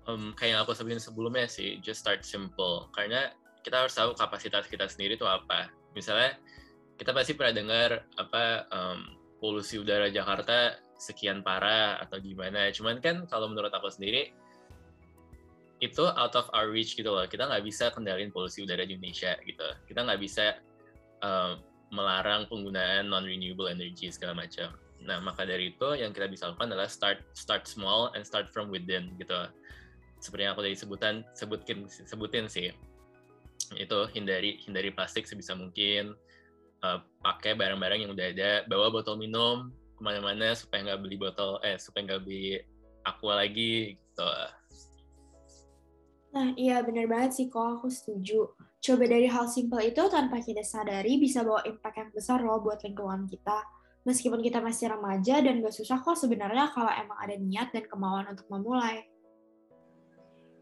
Um, 0.09 0.33
kayak 0.33 0.57
yang 0.57 0.61
aku 0.63 0.73
sebutin 0.73 1.03
sebelumnya 1.03 1.45
sih, 1.45 1.77
just 1.83 2.01
start 2.01 2.23
simple. 2.25 2.89
Karena 2.95 3.35
kita 3.61 3.85
harus 3.85 3.93
tahu 3.93 4.13
kapasitas 4.17 4.65
kita 4.67 4.85
sendiri 4.89 5.15
itu 5.17 5.25
apa. 5.25 5.69
Misalnya, 5.93 6.37
kita 6.97 7.17
pasti 7.17 7.33
pernah 7.33 7.53
dengar 7.57 7.89
apa 8.17 8.69
um, 8.69 8.99
polusi 9.41 9.81
udara 9.81 10.13
Jakarta 10.13 10.77
sekian 11.01 11.41
parah 11.41 11.97
atau 11.97 12.21
gimana. 12.21 12.69
Cuman 12.69 13.01
kan 13.01 13.25
kalau 13.25 13.49
menurut 13.49 13.73
aku 13.73 13.89
sendiri, 13.89 14.29
itu 15.81 16.05
out 16.05 16.37
of 16.37 16.45
our 16.53 16.69
reach 16.69 16.93
gitu 16.93 17.09
loh. 17.09 17.25
Kita 17.25 17.49
nggak 17.49 17.65
bisa 17.65 17.89
kendalin 17.89 18.29
polusi 18.29 18.61
udara 18.61 18.85
di 18.85 18.93
Indonesia 18.93 19.33
gitu. 19.41 19.65
Kita 19.89 20.05
nggak 20.05 20.21
bisa 20.21 20.61
um, 21.25 21.57
melarang 21.89 22.45
penggunaan 22.45 23.09
non 23.09 23.25
renewable 23.25 23.65
energy 23.65 24.13
segala 24.13 24.37
macam. 24.37 24.77
Nah 25.01 25.17
maka 25.17 25.41
dari 25.41 25.73
itu 25.73 25.97
yang 25.97 26.13
kita 26.13 26.29
bisa 26.29 26.53
lakukan 26.53 26.69
adalah 26.69 26.85
start 26.85 27.25
start 27.33 27.65
small 27.65 28.13
and 28.13 28.21
start 28.21 28.53
from 28.53 28.69
within 28.69 29.17
gitu. 29.17 29.49
Seperti 30.21 30.45
yang 30.45 30.53
aku 30.53 30.61
tadi 30.61 30.77
sebutan 30.77 31.25
sebutin 31.33 31.89
sebutin 31.89 32.45
sih 32.45 32.69
itu 33.77 33.99
hindari 34.15 34.61
hindari 34.65 34.89
plastik 34.93 35.25
sebisa 35.29 35.53
mungkin 35.53 36.15
uh, 36.85 36.99
pakai 37.21 37.53
barang-barang 37.57 38.07
yang 38.07 38.11
udah 38.13 38.27
ada 38.33 38.51
bawa 38.65 38.89
botol 38.89 39.17
minum 39.17 39.69
ke 39.97 40.01
mana-mana 40.01 40.53
supaya 40.57 40.91
nggak 40.91 41.01
beli 41.01 41.17
botol 41.17 41.61
eh 41.61 41.77
supaya 41.77 42.07
nggak 42.13 42.21
beli 42.25 42.61
aqua 43.05 43.41
lagi 43.41 43.97
gitu 43.97 44.29
Nah, 46.31 46.55
iya 46.55 46.79
bener 46.79 47.11
banget 47.11 47.31
sih 47.35 47.47
kok, 47.51 47.59
aku 47.59 47.91
setuju. 47.91 48.55
Coba 48.79 49.03
dari 49.03 49.27
hal 49.27 49.51
simpel 49.51 49.91
itu 49.91 49.99
tanpa 50.07 50.39
kita 50.39 50.63
sadari 50.63 51.19
bisa 51.19 51.43
bawa 51.43 51.59
impact 51.67 51.95
yang 51.99 52.11
besar 52.15 52.39
loh 52.39 52.63
buat 52.63 52.79
lingkungan 52.87 53.27
kita. 53.27 53.59
Meskipun 54.07 54.39
kita 54.39 54.63
masih 54.63 54.95
remaja 54.95 55.43
dan 55.43 55.59
gak 55.59 55.75
susah 55.75 55.99
kok 55.99 56.17
sebenarnya 56.17 56.71
kalau 56.73 56.89
emang 56.89 57.19
ada 57.19 57.35
niat 57.35 57.69
dan 57.75 57.83
kemauan 57.85 58.31
untuk 58.31 58.47
memulai. 58.47 59.10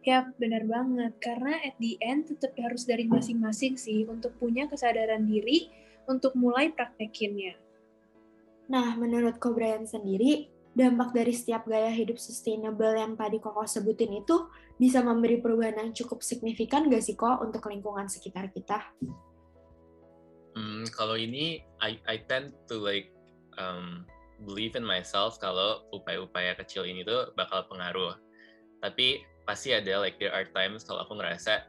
Ya, 0.07 0.31
benar 0.39 0.63
banget. 0.63 1.13
Karena 1.19 1.59
at 1.59 1.75
the 1.77 1.99
end 1.99 2.31
tetap 2.31 2.55
harus 2.55 2.87
dari 2.87 3.03
masing-masing 3.05 3.75
sih 3.75 4.07
untuk 4.07 4.31
punya 4.39 4.65
kesadaran 4.71 5.27
diri 5.27 5.67
untuk 6.07 6.33
mulai 6.39 6.71
praktekinnya. 6.71 7.59
Nah, 8.69 8.95
menurut 8.95 9.41
Kobrian 9.41 9.83
sendiri, 9.83 10.47
dampak 10.77 11.11
dari 11.11 11.33
setiap 11.33 11.65
gaya 11.65 11.89
hidup 11.91 12.21
sustainable 12.21 12.93
yang 12.93 13.17
tadi 13.17 13.41
Koko 13.41 13.65
sebutin 13.65 14.21
itu 14.21 14.47
bisa 14.79 15.03
memberi 15.03 15.41
perubahan 15.41 15.81
yang 15.83 15.91
cukup 15.91 16.23
signifikan 16.23 16.87
gak 16.87 17.03
sih 17.03 17.17
kok 17.17 17.41
untuk 17.43 17.67
lingkungan 17.67 18.07
sekitar 18.07 18.53
kita? 18.53 18.79
Hmm, 20.55 20.85
kalau 20.95 21.19
ini 21.19 21.61
I 21.83 21.99
I 22.07 22.23
tend 22.25 22.55
to 22.71 22.79
like 22.79 23.11
um, 23.59 24.07
believe 24.47 24.77
in 24.79 24.85
myself 24.85 25.37
kalau 25.37 25.83
upaya-upaya 25.91 26.55
kecil 26.57 26.87
ini 26.87 27.03
tuh 27.03 27.35
bakal 27.35 27.65
pengaruh. 27.67 28.15
Tapi 28.79 29.19
pasti 29.49 29.73
ada 29.73 29.97
like 29.97 30.21
there 30.21 30.29
are 30.29 30.45
times 30.53 30.85
kalau 30.85 31.01
aku 31.01 31.17
ngerasa 31.17 31.65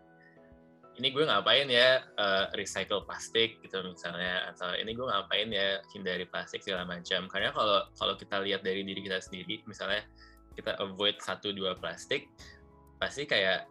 ini 1.01 1.17
gue 1.17 1.25
ngapain 1.25 1.65
ya 1.65 2.05
uh, 2.21 2.53
recycle 2.53 3.01
plastik 3.09 3.57
gitu 3.65 3.81
misalnya 3.81 4.53
atau 4.53 4.77
ini 4.77 4.93
gue 4.93 5.07
ngapain 5.09 5.49
ya 5.49 5.81
hindari 5.97 6.29
plastik 6.29 6.61
segala 6.61 6.85
macam. 6.85 7.25
Karena 7.33 7.57
kalau 7.57 7.89
kalau 7.97 8.15
kita 8.21 8.45
lihat 8.45 8.61
dari 8.61 8.85
diri 8.85 9.01
kita 9.01 9.17
sendiri 9.17 9.65
misalnya 9.65 10.05
kita 10.61 10.77
avoid 10.77 11.17
satu 11.25 11.57
dua 11.57 11.73
plastik 11.81 12.29
pasti 13.01 13.25
kayak 13.25 13.65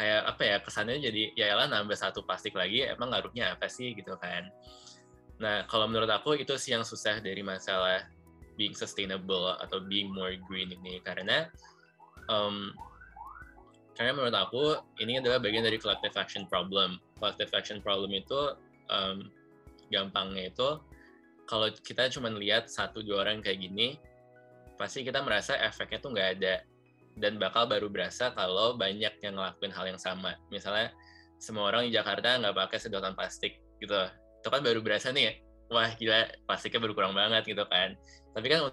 kayak 0.00 0.20
apa 0.24 0.42
ya 0.48 0.56
kesannya 0.64 0.96
jadi 0.96 1.22
ya 1.36 1.52
lah 1.60 1.68
nambah 1.68 1.98
satu 1.98 2.24
plastik 2.24 2.56
lagi 2.56 2.88
emang 2.88 3.12
ngaruhnya 3.12 3.60
apa 3.60 3.68
sih? 3.68 3.92
Gitu 3.92 4.16
kan. 4.16 4.48
Nah 5.44 5.68
kalau 5.68 5.92
menurut 5.92 6.08
aku 6.08 6.40
itu 6.40 6.56
sih 6.56 6.72
yang 6.72 6.88
susah 6.88 7.20
dari 7.20 7.44
masalah 7.44 8.08
being 8.56 8.72
sustainable 8.72 9.52
atau 9.60 9.84
being 9.84 10.08
more 10.08 10.32
green 10.48 10.72
ini. 10.72 11.04
Karena 11.04 11.52
um, 12.32 12.72
karena 14.00 14.16
menurut 14.16 14.32
aku 14.32 14.80
ini 15.04 15.20
adalah 15.20 15.36
bagian 15.36 15.60
dari 15.60 15.76
collective 15.76 16.16
action 16.16 16.48
problem 16.48 16.96
collective 17.20 17.52
action 17.52 17.84
problem 17.84 18.16
itu 18.16 18.56
um, 18.88 19.28
gampangnya 19.92 20.48
itu 20.48 20.80
kalau 21.44 21.68
kita 21.84 22.08
cuma 22.08 22.32
lihat 22.32 22.72
satu 22.72 23.04
dua 23.04 23.28
orang 23.28 23.44
kayak 23.44 23.60
gini 23.60 24.00
pasti 24.80 25.04
kita 25.04 25.20
merasa 25.20 25.60
efeknya 25.60 26.00
tuh 26.00 26.16
nggak 26.16 26.28
ada 26.40 26.64
dan 27.20 27.36
bakal 27.36 27.68
baru 27.68 27.92
berasa 27.92 28.32
kalau 28.32 28.80
banyak 28.80 29.12
yang 29.20 29.34
ngelakuin 29.36 29.74
hal 29.74 29.84
yang 29.84 30.00
sama. 30.00 30.38
Misalnya 30.48 30.94
semua 31.36 31.68
orang 31.68 31.84
di 31.84 31.92
Jakarta 31.92 32.38
nggak 32.40 32.56
pakai 32.56 32.78
sedotan 32.80 33.12
plastik 33.12 33.60
gitu. 33.82 34.08
Itu 34.40 34.48
kan 34.48 34.64
baru 34.64 34.80
berasa 34.80 35.12
nih 35.12 35.50
wah 35.70 35.90
gila 35.94 36.26
plastiknya 36.44 36.82
berkurang 36.82 37.14
banget 37.14 37.46
gitu 37.46 37.62
kan 37.70 37.94
tapi 38.34 38.46
kan 38.50 38.68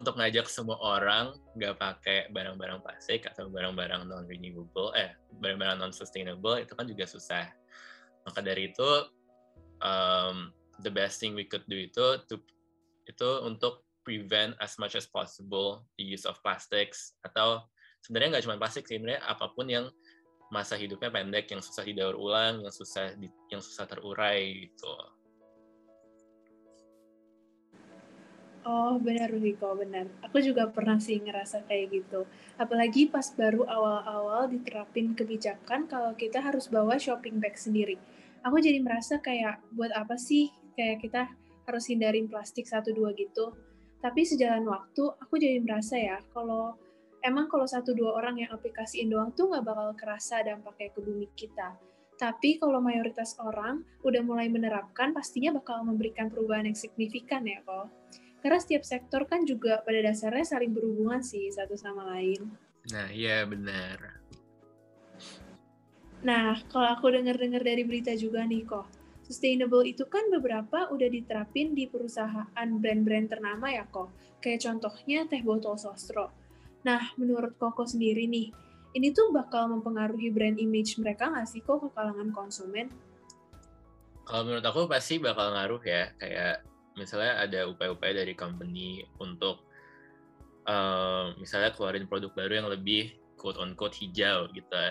untuk 0.00 0.18
ngajak 0.18 0.50
semua 0.50 0.76
orang 0.82 1.36
nggak 1.54 1.74
pakai 1.78 2.18
barang-barang 2.34 2.82
plastik 2.82 3.30
atau 3.30 3.46
barang-barang 3.48 4.10
non 4.10 4.26
renewable 4.26 4.90
eh 4.98 5.14
barang-barang 5.38 5.78
non 5.78 5.94
sustainable 5.94 6.58
itu 6.58 6.74
kan 6.74 6.86
juga 6.88 7.06
susah. 7.06 7.46
Maka 8.26 8.40
dari 8.42 8.74
itu 8.74 8.90
um, 9.84 10.50
the 10.82 10.90
best 10.90 11.22
thing 11.22 11.38
we 11.38 11.46
could 11.46 11.64
do 11.70 11.78
itu 11.78 12.20
to, 12.26 12.42
itu 13.06 13.30
untuk 13.46 13.86
prevent 14.04 14.52
as 14.60 14.76
much 14.76 14.98
as 14.98 15.08
possible 15.08 15.86
the 15.96 16.04
use 16.04 16.26
of 16.26 16.36
plastics. 16.42 17.14
Atau 17.22 17.62
sebenarnya 18.02 18.38
nggak 18.38 18.44
cuma 18.44 18.60
plastik 18.60 18.84
sih 18.84 18.98
sebenarnya 18.98 19.22
apa 19.24 19.52
pun 19.54 19.70
yang 19.70 19.86
masa 20.52 20.76
hidupnya 20.76 21.08
pendek 21.08 21.48
yang 21.50 21.58
susah 21.64 21.82
didaur 21.82 22.14
ulang 22.14 22.62
yang 22.62 22.70
susah 22.70 23.16
di, 23.16 23.26
yang 23.48 23.58
susah 23.64 23.88
terurai 23.88 24.68
gitu 24.68 24.92
Oh 28.64 28.96
benar 28.96 29.28
Riko, 29.28 29.76
benar. 29.76 30.08
Aku 30.24 30.40
juga 30.40 30.64
pernah 30.72 30.96
sih 30.96 31.20
ngerasa 31.20 31.68
kayak 31.68 31.86
gitu. 31.92 32.24
Apalagi 32.56 33.12
pas 33.12 33.28
baru 33.36 33.68
awal-awal 33.68 34.48
diterapin 34.48 35.12
kebijakan 35.12 35.84
kalau 35.84 36.16
kita 36.16 36.40
harus 36.40 36.72
bawa 36.72 36.96
shopping 36.96 37.36
bag 37.44 37.60
sendiri. 37.60 38.00
Aku 38.40 38.56
jadi 38.64 38.80
merasa 38.80 39.20
kayak 39.20 39.60
buat 39.76 39.92
apa 39.92 40.16
sih 40.16 40.48
kayak 40.80 41.04
kita 41.04 41.28
harus 41.68 41.84
hindarin 41.92 42.24
plastik 42.24 42.64
satu 42.64 42.96
dua 42.96 43.12
gitu. 43.12 43.52
Tapi 44.00 44.24
sejalan 44.24 44.64
waktu 44.64 45.12
aku 45.12 45.36
jadi 45.36 45.60
merasa 45.60 46.00
ya 46.00 46.24
kalau 46.32 46.72
emang 47.20 47.52
kalau 47.52 47.68
satu 47.68 47.92
dua 47.92 48.16
orang 48.16 48.40
yang 48.40 48.50
aplikasiin 48.52 49.12
doang 49.12 49.32
tuh 49.36 49.52
nggak 49.52 49.64
bakal 49.64 49.92
kerasa 49.92 50.40
dampaknya 50.40 50.88
ke 50.88 51.00
bumi 51.04 51.28
kita. 51.36 51.76
Tapi 52.14 52.62
kalau 52.62 52.78
mayoritas 52.78 53.34
orang 53.42 53.82
udah 54.06 54.22
mulai 54.22 54.46
menerapkan, 54.46 55.10
pastinya 55.10 55.58
bakal 55.58 55.82
memberikan 55.82 56.30
perubahan 56.30 56.70
yang 56.70 56.78
signifikan 56.78 57.42
ya 57.42 57.58
kok. 57.66 57.90
Karena 58.44 58.60
setiap 58.60 58.84
sektor 58.84 59.24
kan 59.24 59.48
juga 59.48 59.80
pada 59.80 60.04
dasarnya 60.04 60.44
saling 60.44 60.68
berhubungan 60.68 61.24
sih 61.24 61.48
satu 61.48 61.80
sama 61.80 62.04
lain. 62.12 62.44
Nah, 62.92 63.08
iya 63.08 63.48
benar. 63.48 64.20
Nah, 66.20 66.60
kalau 66.68 66.92
aku 66.92 67.08
dengar-dengar 67.08 67.64
dari 67.64 67.88
berita 67.88 68.12
juga 68.12 68.44
nih 68.44 68.68
kok, 68.68 68.84
sustainable 69.24 69.88
itu 69.88 70.04
kan 70.04 70.28
beberapa 70.28 70.92
udah 70.92 71.08
diterapin 71.08 71.72
di 71.72 71.88
perusahaan 71.88 72.68
brand-brand 72.68 73.32
ternama 73.32 73.72
ya 73.72 73.88
kok. 73.88 74.12
Kayak 74.44 74.68
contohnya 74.68 75.24
teh 75.24 75.40
botol 75.40 75.80
sostro. 75.80 76.28
Nah, 76.84 77.16
menurut 77.16 77.56
Koko 77.56 77.88
sendiri 77.88 78.28
nih, 78.28 78.52
ini 78.92 79.08
tuh 79.16 79.32
bakal 79.32 79.72
mempengaruhi 79.72 80.28
brand 80.28 80.60
image 80.60 81.00
mereka 81.00 81.32
nggak 81.32 81.48
sih 81.48 81.64
kok 81.64 81.80
ke 81.80 81.88
kalangan 81.96 82.28
konsumen? 82.28 82.92
Kalau 84.28 84.44
menurut 84.44 84.64
aku 84.64 84.84
pasti 84.84 85.16
bakal 85.16 85.56
ngaruh 85.56 85.80
ya, 85.80 86.12
kayak 86.20 86.73
misalnya 86.94 87.42
ada 87.42 87.66
upaya-upaya 87.66 88.24
dari 88.24 88.34
company 88.34 89.02
untuk 89.18 89.66
uh, 90.70 91.34
misalnya 91.38 91.74
keluarin 91.74 92.06
produk 92.06 92.30
baru 92.34 92.64
yang 92.64 92.68
lebih 92.70 93.14
quote 93.38 93.58
on 93.58 93.74
quote 93.74 93.94
hijau 93.98 94.48
gitu. 94.54 94.84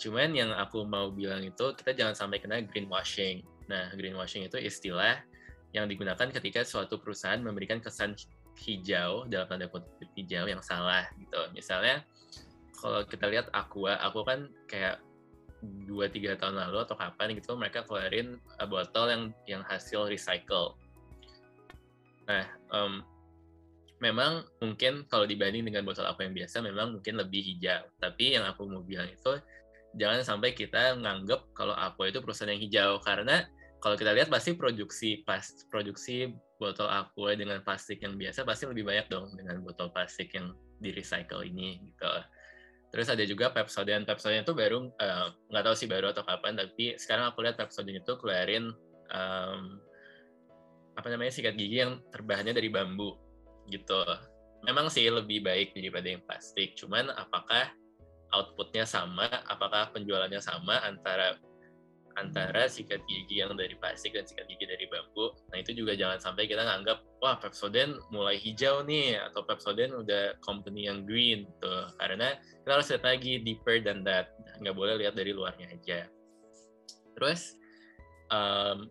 Cuman 0.00 0.32
yang 0.32 0.50
aku 0.56 0.84
mau 0.88 1.12
bilang 1.12 1.44
itu 1.44 1.76
kita 1.76 1.92
jangan 1.92 2.16
sampai 2.16 2.40
kena 2.40 2.64
greenwashing. 2.64 3.44
Nah, 3.68 3.92
greenwashing 3.92 4.48
itu 4.48 4.56
istilah 4.56 5.20
yang 5.76 5.86
digunakan 5.86 6.28
ketika 6.32 6.66
suatu 6.66 6.98
perusahaan 6.98 7.38
memberikan 7.38 7.78
kesan 7.78 8.16
hijau 8.58 9.28
dalam 9.30 9.46
tanda 9.46 9.70
kutip 9.70 10.08
hijau 10.16 10.48
yang 10.48 10.60
salah 10.64 11.06
gitu. 11.20 11.38
Misalnya 11.54 12.02
kalau 12.80 13.04
kita 13.04 13.28
lihat 13.28 13.46
Aqua, 13.52 14.00
aku 14.00 14.24
kan 14.24 14.48
kayak 14.66 15.04
dua 15.84 16.08
tiga 16.08 16.40
tahun 16.40 16.56
lalu 16.56 16.88
atau 16.88 16.96
kapan 16.96 17.36
gitu 17.36 17.52
mereka 17.52 17.84
keluarin 17.84 18.40
botol 18.64 19.12
yang 19.12 19.22
yang 19.44 19.62
hasil 19.68 20.08
recycle 20.08 20.80
Nah, 22.30 22.46
um, 22.70 23.02
memang 23.98 24.46
mungkin 24.62 25.02
kalau 25.10 25.26
dibanding 25.26 25.66
dengan 25.66 25.82
botol 25.82 26.06
aqua 26.06 26.22
yang 26.22 26.38
biasa, 26.38 26.62
memang 26.62 26.94
mungkin 26.94 27.18
lebih 27.18 27.42
hijau. 27.42 27.90
Tapi 27.98 28.38
yang 28.38 28.46
aku 28.46 28.70
mau 28.70 28.86
bilang 28.86 29.10
itu, 29.10 29.34
jangan 29.98 30.22
sampai 30.22 30.54
kita 30.54 30.94
nganggep 31.02 31.50
kalau 31.58 31.74
aqua 31.74 32.06
itu 32.06 32.22
perusahaan 32.22 32.54
yang 32.54 32.62
hijau. 32.62 33.02
Karena 33.02 33.42
kalau 33.82 33.98
kita 33.98 34.14
lihat 34.14 34.30
pasti 34.30 34.54
produksi 34.54 35.26
pas 35.26 35.42
produksi 35.72 36.30
botol 36.60 36.86
aqua 36.86 37.32
dengan 37.34 37.64
plastik 37.64 38.04
yang 38.04 38.20
biasa 38.20 38.44
pasti 38.44 38.68
lebih 38.68 38.84
banyak 38.84 39.08
dong 39.08 39.32
dengan 39.32 39.64
botol 39.64 39.88
plastik 39.88 40.36
yang 40.36 40.52
di 40.78 40.92
recycle 40.92 41.42
ini 41.42 41.80
gitu. 41.88 42.12
Terus 42.90 43.06
ada 43.08 43.24
juga 43.24 43.54
Pepsodent. 43.54 44.04
Pepsodent 44.04 44.44
itu 44.44 44.52
baru 44.52 44.90
eh, 44.98 45.26
nggak 45.50 45.62
uh, 45.62 45.66
tahu 45.66 45.74
sih 45.78 45.88
baru 45.88 46.12
atau 46.12 46.26
kapan, 46.26 46.58
tapi 46.58 46.98
sekarang 47.00 47.32
aku 47.32 47.42
lihat 47.46 47.56
Pepsodent 47.56 48.02
itu 48.02 48.12
keluarin 48.18 48.74
um, 49.14 49.80
apa 51.00 51.08
namanya 51.08 51.32
sikat 51.32 51.56
gigi 51.56 51.80
yang 51.80 52.04
terbahannya 52.12 52.52
dari 52.52 52.68
bambu 52.68 53.16
gitu. 53.72 54.04
Memang 54.68 54.92
sih 54.92 55.08
lebih 55.08 55.40
baik 55.40 55.72
daripada 55.72 56.04
yang 56.12 56.20
plastik. 56.28 56.76
Cuman 56.76 57.08
apakah 57.16 57.72
outputnya 58.36 58.84
sama? 58.84 59.24
Apakah 59.48 59.88
penjualannya 59.96 60.44
sama 60.44 60.84
antara 60.84 61.40
antara 62.18 62.68
sikat 62.68 63.00
gigi 63.08 63.40
yang 63.40 63.56
dari 63.56 63.72
plastik 63.80 64.12
dan 64.12 64.28
sikat 64.28 64.44
gigi 64.50 64.68
dari 64.68 64.84
bambu. 64.92 65.32
Nah 65.48 65.64
itu 65.64 65.72
juga 65.72 65.96
jangan 65.96 66.20
sampai 66.20 66.44
kita 66.44 66.60
nganggap 66.60 67.00
wah 67.24 67.40
Pepsodent 67.40 67.96
mulai 68.12 68.36
hijau 68.36 68.84
nih 68.84 69.16
atau 69.30 69.40
Pepsodent 69.46 69.96
udah 69.96 70.36
company 70.44 70.84
yang 70.90 71.08
green 71.08 71.48
tuh. 71.64 71.88
Karena 71.96 72.36
kita 72.36 72.70
harus 72.76 72.92
lihat 72.92 73.04
lagi 73.08 73.40
deeper 73.40 73.80
than 73.80 74.04
that. 74.04 74.36
Nggak 74.60 74.76
boleh 74.76 74.94
lihat 75.00 75.16
dari 75.16 75.32
luarnya 75.32 75.72
aja. 75.72 76.10
Terus 77.16 77.56
um, 78.28 78.90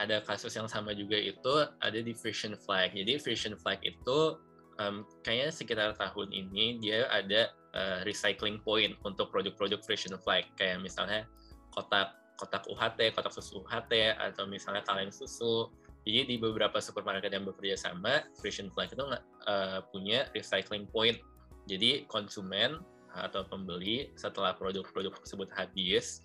ada 0.00 0.24
kasus 0.24 0.56
yang 0.56 0.64
sama 0.64 0.96
juga 0.96 1.20
itu 1.20 1.68
ada 1.84 1.98
di 2.00 2.16
Vision 2.16 2.56
Flag. 2.56 2.96
Jadi 2.96 3.20
Vision 3.20 3.52
Flag 3.60 3.84
itu 3.84 4.40
um, 4.80 5.04
kayaknya 5.20 5.52
sekitar 5.52 5.92
tahun 6.00 6.32
ini 6.32 6.80
dia 6.80 7.04
ada 7.12 7.52
uh, 7.76 8.00
recycling 8.08 8.64
point 8.64 8.96
untuk 9.04 9.28
produk-produk 9.28 9.84
Vision 9.84 10.16
Flag 10.24 10.48
kayak 10.56 10.80
misalnya 10.80 11.28
kotak 11.76 12.16
kotak 12.40 12.64
UHT, 12.72 13.12
kotak 13.12 13.36
susu 13.36 13.60
UHT 13.60 14.16
atau 14.16 14.48
misalnya 14.48 14.80
kaleng 14.88 15.12
susu. 15.12 15.68
Jadi 16.08 16.32
di 16.32 16.36
beberapa 16.40 16.80
supermarket 16.80 17.28
yang 17.28 17.44
bekerja 17.44 17.76
sama, 17.92 18.24
Vision 18.40 18.72
Flag 18.72 18.88
itu 18.88 19.04
uh, 19.04 19.84
punya 19.92 20.24
recycling 20.32 20.88
point. 20.88 21.20
Jadi 21.68 22.08
konsumen 22.08 22.80
atau 23.12 23.44
pembeli 23.44 24.08
setelah 24.16 24.56
produk-produk 24.56 25.12
tersebut 25.20 25.52
habis, 25.52 26.24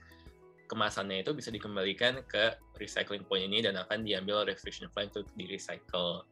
kemasannya 0.71 1.27
itu 1.27 1.35
bisa 1.35 1.51
dikembalikan 1.51 2.23
ke 2.23 2.55
recycling 2.77 3.23
point 3.25 3.45
ini 3.47 3.63
dan 3.63 3.75
akan 3.79 4.03
diambil 4.03 4.47
Fusion 4.55 4.91
Flag 4.91 5.11
untuk 5.11 5.27
di 5.35 5.45
recycle. 5.47 6.23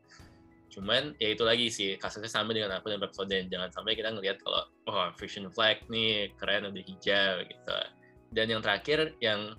Cuman 0.73 1.13
ya 1.21 1.29
itu 1.33 1.45
lagi 1.45 1.69
sih 1.69 1.95
kasusnya 2.01 2.31
sama 2.31 2.51
dengan 2.51 2.73
aku 2.73 2.89
dan 2.89 2.99
Pepsodent. 2.99 3.47
Jangan 3.49 3.69
sampai 3.69 3.93
kita 3.93 4.09
ngelihat 4.09 4.41
kalau 4.41 4.65
oh 4.89 5.09
Fusion 5.15 5.47
Flag 5.53 5.85
nih 5.87 6.33
keren 6.37 6.69
udah 6.69 6.83
hijau 6.83 7.33
gitu. 7.45 7.77
Dan 8.33 8.45
yang 8.49 8.61
terakhir 8.65 9.13
yang 9.21 9.53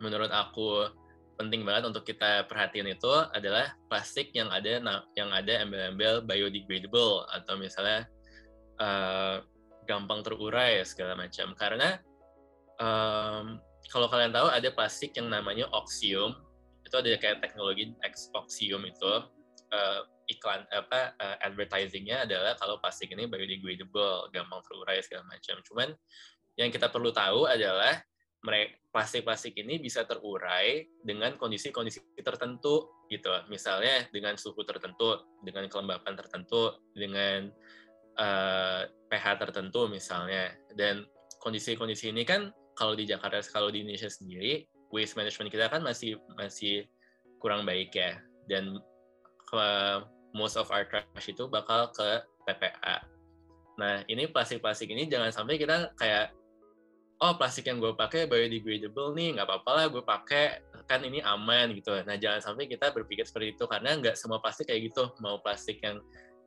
menurut 0.00 0.32
aku 0.32 0.88
penting 1.34 1.66
banget 1.66 1.90
untuk 1.90 2.06
kita 2.06 2.46
perhatiin 2.46 2.94
itu 2.94 3.10
adalah 3.34 3.74
plastik 3.90 4.30
yang 4.32 4.48
ada 4.54 4.78
yang 5.18 5.30
ada 5.34 5.66
embel-embel 5.66 6.22
biodegradable 6.22 7.26
atau 7.34 7.58
misalnya 7.58 8.06
uh, 8.78 9.42
gampang 9.84 10.22
terurai 10.24 10.80
segala 10.86 11.18
macam 11.18 11.52
karena 11.58 11.98
um, 12.80 13.58
kalau 13.92 14.06
kalian 14.08 14.32
tahu 14.32 14.48
ada 14.48 14.68
plastik 14.72 15.16
yang 15.16 15.28
namanya 15.28 15.68
oxium 15.72 16.34
itu 16.84 16.94
ada 16.94 17.08
kayak 17.18 17.40
teknologi 17.42 17.92
oxium 18.36 18.84
itu. 18.86 19.12
Uh, 19.74 20.06
iklan 20.30 20.64
apa 20.72 21.12
uh, 21.20 21.36
advertisingnya 21.44 22.24
adalah 22.24 22.56
kalau 22.56 22.80
plastik 22.80 23.12
ini 23.12 23.28
biodegradable 23.28 24.32
gampang 24.32 24.60
terurai 24.64 25.00
segala 25.04 25.26
macam. 25.28 25.60
Cuman 25.66 25.88
yang 26.56 26.70
kita 26.70 26.88
perlu 26.88 27.10
tahu 27.10 27.44
adalah 27.44 28.00
plastik-plastik 28.92 29.56
ini 29.56 29.80
bisa 29.80 30.04
terurai 30.04 30.84
dengan 31.00 31.34
kondisi-kondisi 31.40 32.20
tertentu 32.20 33.04
gitu. 33.08 33.32
Misalnya 33.48 34.04
dengan 34.12 34.36
suhu 34.36 34.60
tertentu 34.68 35.16
dengan 35.40 35.64
kelembapan 35.66 36.12
tertentu 36.12 36.76
dengan 36.92 37.48
uh, 38.20 38.84
pH 39.08 39.24
tertentu 39.40 39.88
misalnya. 39.88 40.52
Dan 40.76 41.08
kondisi-kondisi 41.40 42.12
ini 42.12 42.22
kan 42.28 42.52
kalau 42.74 42.94
di 42.98 43.06
Jakarta 43.06 43.40
kalau 43.50 43.70
di 43.70 43.82
Indonesia 43.82 44.10
sendiri 44.10 44.66
waste 44.94 45.18
management 45.18 45.50
kita 45.50 45.66
kan 45.70 45.82
masih 45.82 46.18
masih 46.38 46.86
kurang 47.42 47.66
baik 47.66 47.94
ya 47.94 48.18
dan 48.46 48.78
most 50.34 50.58
of 50.58 50.66
our 50.74 50.82
trash 50.86 51.30
itu 51.30 51.46
bakal 51.46 51.88
ke 51.94 52.22
TPA. 52.44 53.06
Nah 53.78 54.02
ini 54.10 54.26
plastik-plastik 54.26 54.90
ini 54.90 55.06
jangan 55.06 55.30
sampai 55.30 55.58
kita 55.58 55.94
kayak 55.94 56.34
oh 57.22 57.38
plastik 57.38 57.70
yang 57.70 57.78
gue 57.78 57.94
pakai 57.94 58.26
biodegradable 58.26 59.14
nih 59.14 59.38
nggak 59.38 59.46
apa-apa 59.46 59.70
lah 59.70 59.86
gue 59.86 60.02
pakai 60.02 60.44
kan 60.90 61.00
ini 61.06 61.22
aman 61.22 61.70
gitu. 61.78 61.94
Nah 62.02 62.18
jangan 62.18 62.42
sampai 62.42 62.66
kita 62.66 62.90
berpikir 62.90 63.22
seperti 63.22 63.54
itu 63.54 63.64
karena 63.70 63.94
nggak 63.94 64.18
semua 64.18 64.42
plastik 64.42 64.68
kayak 64.68 64.90
gitu 64.90 65.14
mau 65.22 65.38
plastik 65.38 65.78
yang 65.80 66.02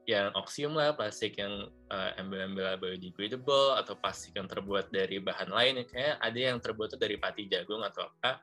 yang 0.07 0.31
oksium 0.39 0.71
lah, 0.71 0.95
plastik 0.95 1.35
yang 1.35 1.67
uh, 1.91 2.11
embel-embel 2.15 2.79
biodegradable 2.79 3.75
atau 3.75 3.93
plastik 3.99 4.39
yang 4.39 4.47
terbuat 4.47 4.87
dari 4.87 5.19
bahan 5.19 5.51
lain 5.51 5.83
kayak 5.83 6.15
ada 6.23 6.39
yang 6.39 6.63
terbuat 6.63 6.95
dari 6.95 7.19
pati 7.19 7.51
jagung 7.51 7.83
atau 7.83 8.07
apa 8.07 8.39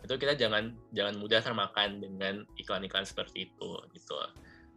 itu 0.00 0.16
kita 0.16 0.36
jangan 0.36 0.76
jangan 0.92 1.16
mudah 1.16 1.40
termakan 1.40 2.00
dengan 2.00 2.44
iklan-iklan 2.56 3.04
seperti 3.08 3.48
itu 3.48 3.70
gitu. 3.96 4.16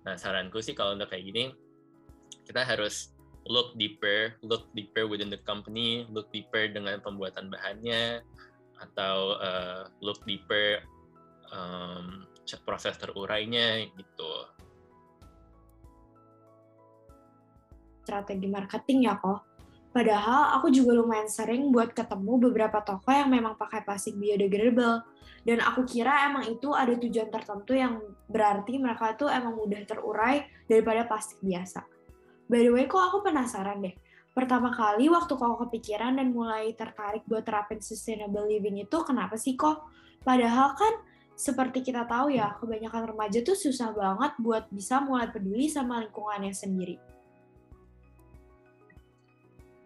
Nah 0.07 0.15
saranku 0.15 0.63
sih 0.63 0.71
kalau 0.71 0.95
untuk 0.95 1.11
kayak 1.11 1.27
gini 1.27 1.51
kita 2.47 2.63
harus 2.63 3.11
look 3.47 3.75
deeper 3.75 4.35
look 4.43 4.67
deeper 4.71 5.03
within 5.07 5.27
the 5.27 5.39
company 5.43 6.07
look 6.11 6.31
deeper 6.31 6.71
dengan 6.71 6.99
pembuatan 7.03 7.51
bahannya 7.51 8.23
atau 8.79 9.39
uh, 9.39 9.87
look 9.99 10.19
deeper 10.23 10.83
um, 11.51 12.27
proses 12.67 12.95
terurainya 12.99 13.87
gitu 13.95 14.33
strategi 18.03 18.51
marketing 18.51 19.07
ya 19.07 19.15
kok 19.17 19.53
Padahal 19.93 20.57
aku 20.57 20.73
juga 20.73 20.97
lumayan 20.97 21.29
sering 21.29 21.69
buat 21.69 21.93
ketemu 21.93 22.49
beberapa 22.49 22.81
toko 22.81 23.13
yang 23.13 23.29
memang 23.29 23.53
pakai 23.53 23.85
plastik 23.85 24.17
biodegradable. 24.17 25.05
Dan 25.45 25.61
aku 25.61 25.85
kira 25.85 26.25
emang 26.25 26.49
itu 26.49 26.73
ada 26.73 26.97
tujuan 26.97 27.29
tertentu 27.29 27.77
yang 27.77 28.01
berarti 28.25 28.81
mereka 28.81 29.13
itu 29.13 29.29
emang 29.29 29.53
mudah 29.53 29.85
terurai 29.85 30.49
daripada 30.65 31.05
plastik 31.05 31.37
biasa. 31.45 31.85
By 32.49 32.65
the 32.65 32.73
way, 32.73 32.89
kok 32.89 33.05
aku 33.05 33.21
penasaran 33.21 33.85
deh. 33.85 33.93
Pertama 34.33 34.73
kali 34.73 35.13
waktu 35.13 35.29
kau 35.37 35.61
kepikiran 35.61 36.17
dan 36.17 36.33
mulai 36.33 36.73
tertarik 36.73 37.21
buat 37.29 37.45
terapin 37.45 37.77
sustainable 37.77 38.49
living 38.49 38.81
itu 38.81 38.97
kenapa 39.05 39.37
sih 39.37 39.53
kok? 39.53 39.85
Padahal 40.25 40.73
kan 40.73 41.05
seperti 41.37 41.85
kita 41.85 42.09
tahu 42.09 42.33
ya, 42.33 42.57
kebanyakan 42.57 43.13
remaja 43.13 43.45
tuh 43.45 43.53
susah 43.53 43.93
banget 43.93 44.33
buat 44.41 44.65
bisa 44.73 45.05
mulai 45.05 45.29
peduli 45.29 45.69
sama 45.69 46.01
lingkungannya 46.01 46.49
sendiri 46.49 46.97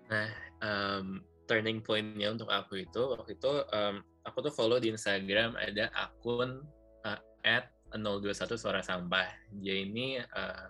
Nah, 0.07 0.29
um, 0.63 1.21
turning 1.47 1.79
point-nya 1.79 2.35
untuk 2.35 2.51
aku 2.51 2.83
itu 2.83 3.01
waktu 3.15 3.39
itu 3.39 3.51
um, 3.71 4.03
aku 4.27 4.43
tuh 4.43 4.53
follow 4.53 4.77
di 4.77 4.91
Instagram 4.91 5.55
ada 5.55 5.87
akun 5.95 6.63
uh, 7.07 7.19
at 7.47 7.71
021 7.95 8.59
suara 8.59 8.83
sampah. 8.83 9.27
Dia 9.63 9.87
ini 9.87 10.19
uh, 10.19 10.67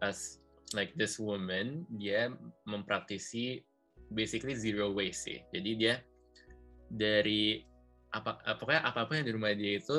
as 0.00 0.40
like 0.72 0.92
this 0.96 1.20
woman 1.20 1.84
dia 1.96 2.32
mempraktisi 2.64 3.60
basically 4.12 4.56
zero 4.56 4.92
waste 4.92 5.28
sih. 5.28 5.38
Jadi 5.52 5.70
dia 5.76 5.94
dari 6.88 7.60
apa 8.16 8.40
pokoknya 8.56 8.88
apa 8.88 9.04
pun 9.04 9.20
yang 9.20 9.28
di 9.28 9.34
rumah 9.36 9.52
dia 9.52 9.76
itu 9.76 9.96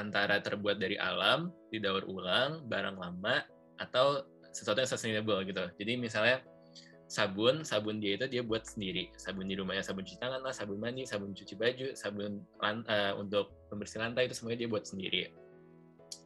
antara 0.00 0.40
terbuat 0.40 0.80
dari 0.80 0.96
alam, 0.96 1.52
didaur 1.68 2.08
ulang, 2.08 2.64
barang 2.72 2.96
lama 2.96 3.44
atau 3.76 4.24
sesuatu 4.56 4.80
yang 4.80 4.90
sustainable 4.90 5.40
gitu. 5.44 5.64
Jadi 5.76 5.92
misalnya 6.00 6.40
sabun 7.10 7.66
sabun 7.66 7.98
dia 7.98 8.14
itu 8.14 8.30
dia 8.30 8.42
buat 8.46 8.62
sendiri. 8.62 9.10
Sabun 9.18 9.50
di 9.50 9.58
rumahnya 9.58 9.82
sabun 9.82 10.06
cuci 10.06 10.22
tangan 10.22 10.46
lah 10.46 10.54
sabun 10.54 10.78
mandi 10.78 11.02
sabun 11.02 11.34
cuci 11.34 11.58
baju 11.58 11.90
sabun 11.98 12.38
uh, 12.62 13.18
untuk 13.18 13.50
pembersih 13.66 13.98
lantai 13.98 14.30
itu 14.30 14.38
semuanya 14.38 14.62
dia 14.62 14.70
buat 14.70 14.86
sendiri. 14.86 15.34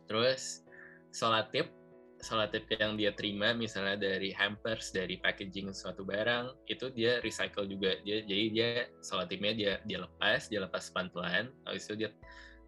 Terus 0.05 0.61
solatip 1.09 1.73
solatip 2.21 2.69
yang 2.77 3.01
dia 3.01 3.17
terima 3.17 3.57
misalnya 3.57 3.97
dari 3.97 4.33
hampers 4.37 4.93
dari 4.93 5.17
packaging 5.17 5.73
suatu 5.73 6.05
barang 6.05 6.53
itu 6.69 6.93
dia 6.93 7.17
recycle 7.25 7.65
juga. 7.65 7.97
Dia 8.05 8.21
jadi 8.29 8.45
dia 8.53 8.69
solatipnya 9.01 9.57
dia 9.57 9.73
dia 9.89 10.05
lepas 10.05 10.53
dia 10.53 10.61
lepas 10.61 10.93
pelan 10.93 11.49
habis 11.65 11.89
itu 11.89 12.05
dia 12.05 12.13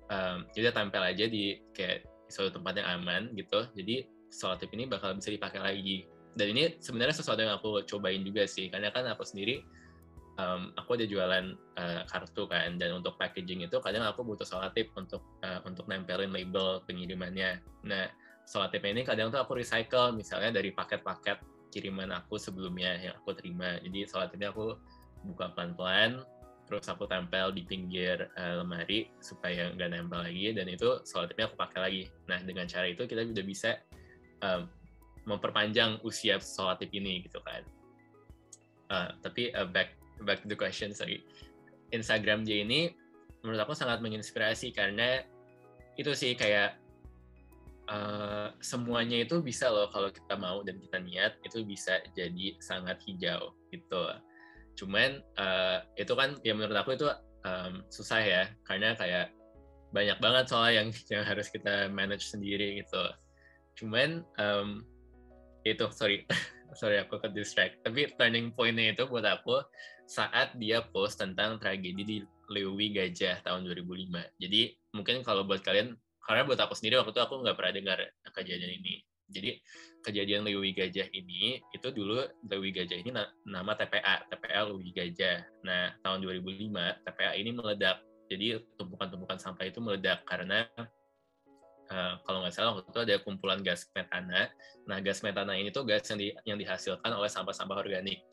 um, 0.08 0.48
dia 0.56 0.72
tampil 0.72 1.04
aja 1.04 1.28
di 1.28 1.60
kayak 1.76 2.08
suatu 2.32 2.56
tempat 2.56 2.80
yang 2.80 2.88
aman 2.96 3.28
gitu. 3.36 3.60
Jadi 3.76 4.08
solatip 4.32 4.72
ini 4.72 4.88
bakal 4.88 5.12
bisa 5.12 5.28
dipakai 5.28 5.60
lagi 5.60 6.08
dan 6.36 6.52
ini 6.52 6.76
sebenarnya 6.76 7.16
sesuatu 7.16 7.40
yang 7.40 7.56
aku 7.56 7.80
cobain 7.88 8.20
juga 8.20 8.44
sih. 8.44 8.68
Karena 8.68 8.92
kan 8.92 9.08
aku 9.08 9.24
sendiri 9.24 9.64
um, 10.36 10.68
aku 10.76 11.00
ada 11.00 11.08
jualan 11.08 11.56
uh, 11.80 12.04
kartu 12.04 12.44
kan. 12.44 12.76
Dan 12.76 13.00
untuk 13.00 13.16
packaging 13.16 13.64
itu 13.64 13.80
kadang 13.80 14.04
aku 14.04 14.20
butuh 14.20 14.44
solatip 14.44 14.92
untuk 15.00 15.24
uh, 15.40 15.64
untuk 15.64 15.88
nempelin 15.88 16.30
label 16.30 16.84
pengirimannya. 16.84 17.64
Nah 17.88 18.12
solatipnya 18.44 19.00
ini 19.00 19.02
kadang 19.08 19.32
tuh 19.32 19.40
aku 19.40 19.58
recycle 19.58 20.12
misalnya 20.14 20.60
dari 20.60 20.70
paket-paket 20.70 21.40
kiriman 21.72 22.14
aku 22.14 22.36
sebelumnya 22.36 23.00
yang 23.00 23.16
aku 23.16 23.32
terima. 23.32 23.80
Jadi 23.80 24.04
solatipnya 24.04 24.52
aku 24.52 24.76
buka 25.24 25.50
pelan-pelan 25.56 26.20
terus 26.66 26.90
aku 26.90 27.06
tempel 27.06 27.54
di 27.54 27.62
pinggir 27.62 28.26
uh, 28.36 28.60
lemari 28.60 29.06
supaya 29.24 29.72
nggak 29.72 29.88
nempel 29.88 30.20
lagi. 30.20 30.52
Dan 30.52 30.68
itu 30.68 31.00
solatipnya 31.08 31.48
aku 31.48 31.56
pakai 31.56 31.80
lagi. 31.80 32.02
Nah 32.28 32.44
dengan 32.44 32.68
cara 32.68 32.84
itu 32.84 33.08
kita 33.08 33.24
udah 33.24 33.46
bisa 33.48 33.80
um, 34.44 34.68
memperpanjang 35.26 35.98
usia 36.06 36.38
sholat 36.38 36.80
ini 36.88 37.26
gitu 37.26 37.42
kan. 37.42 37.62
Uh, 38.86 39.10
tapi 39.20 39.50
uh, 39.52 39.66
back 39.66 39.98
back 40.22 40.40
to 40.40 40.46
the 40.46 40.56
question 40.56 40.94
sorry, 40.94 41.26
Instagram 41.90 42.46
dia 42.46 42.62
ini 42.62 42.94
menurut 43.42 43.66
aku 43.66 43.74
sangat 43.74 43.98
menginspirasi 44.00 44.70
karena 44.70 45.22
itu 45.98 46.14
sih 46.14 46.38
kayak 46.38 46.78
uh, 47.90 48.54
semuanya 48.62 49.22
itu 49.22 49.42
bisa 49.42 49.70
loh 49.70 49.90
kalau 49.90 50.10
kita 50.10 50.34
mau 50.38 50.62
dan 50.62 50.78
kita 50.78 50.98
niat 51.02 51.38
itu 51.42 51.66
bisa 51.66 52.02
jadi 52.14 52.54
sangat 52.62 53.02
hijau 53.06 53.54
gitu. 53.74 54.04
Cuman 54.76 55.22
uh, 55.40 55.82
itu 55.98 56.12
kan 56.14 56.38
ya 56.46 56.52
menurut 56.54 56.76
aku 56.76 56.94
itu 56.94 57.08
um, 57.46 57.82
susah 57.90 58.20
ya 58.22 58.42
karena 58.66 58.94
kayak 58.94 59.32
banyak 59.94 60.18
banget 60.18 60.44
soal 60.50 60.68
yang 60.68 60.88
yang 61.08 61.24
harus 61.24 61.48
kita 61.48 61.88
manage 61.88 62.28
sendiri 62.28 62.82
gitu. 62.84 63.04
Cuman 63.78 64.26
um, 64.36 64.84
itu 65.74 65.86
sorry. 65.90 66.22
Sorry 66.76 67.00
aku 67.00 67.16
ke 67.16 67.32
distract. 67.32 67.80
Tapi 67.80 68.12
turning 68.20 68.52
pointnya 68.52 68.92
itu 68.92 69.08
buat 69.08 69.24
aku 69.24 69.64
saat 70.04 70.52
dia 70.60 70.84
post 70.84 71.16
tentang 71.16 71.56
tragedi 71.56 72.02
di 72.04 72.16
Lewi 72.52 72.94
Gajah 72.94 73.42
tahun 73.42 73.66
2005 73.66 74.06
jadi 74.38 74.70
mungkin 74.94 75.26
kalau 75.26 75.42
buat 75.42 75.66
kalian 75.66 75.98
karena 76.22 76.42
buat 76.46 76.58
aku 76.62 76.74
sendiri 76.78 77.02
waktu 77.02 77.14
itu 77.14 77.22
aku 77.22 77.42
nggak 77.42 77.56
pernah 77.58 77.72
dengar 77.74 77.98
kejadian 78.34 78.82
ini. 78.82 79.02
Jadi 79.26 79.58
kejadian 80.02 80.46
Lewi 80.46 80.74
Gajah 80.74 81.10
ini 81.10 81.58
itu 81.74 81.88
dulu 81.90 82.22
Lewi 82.46 82.70
Gajah 82.74 82.98
ini 82.98 83.10
nama 83.46 83.72
TPA 83.74 84.26
TPA 84.30 84.70
Lewi 84.70 84.90
Gajah. 84.94 85.42
Nah 85.66 85.94
tahun 86.02 86.22
2005 86.22 87.06
TPA 87.06 87.32
ini 87.38 87.50
meledak. 87.54 88.02
Jadi 88.26 88.58
tumpukan-tumpukan 88.74 89.38
sampah 89.38 89.70
itu 89.70 89.78
meledak 89.78 90.26
karena 90.26 90.66
Uh, 91.86 92.18
kalau 92.26 92.42
nggak 92.42 92.50
salah 92.50 92.74
waktu 92.74 92.90
itu 92.90 93.00
ada 93.06 93.14
kumpulan 93.22 93.62
gas 93.62 93.86
metana. 93.94 94.50
Nah, 94.90 94.98
gas 94.98 95.22
metana 95.22 95.54
ini 95.54 95.70
tuh 95.70 95.86
gas 95.86 96.02
yang, 96.10 96.18
di, 96.18 96.34
yang 96.42 96.58
dihasilkan 96.58 97.14
oleh 97.14 97.30
sampah-sampah 97.30 97.78
organik. 97.78 98.26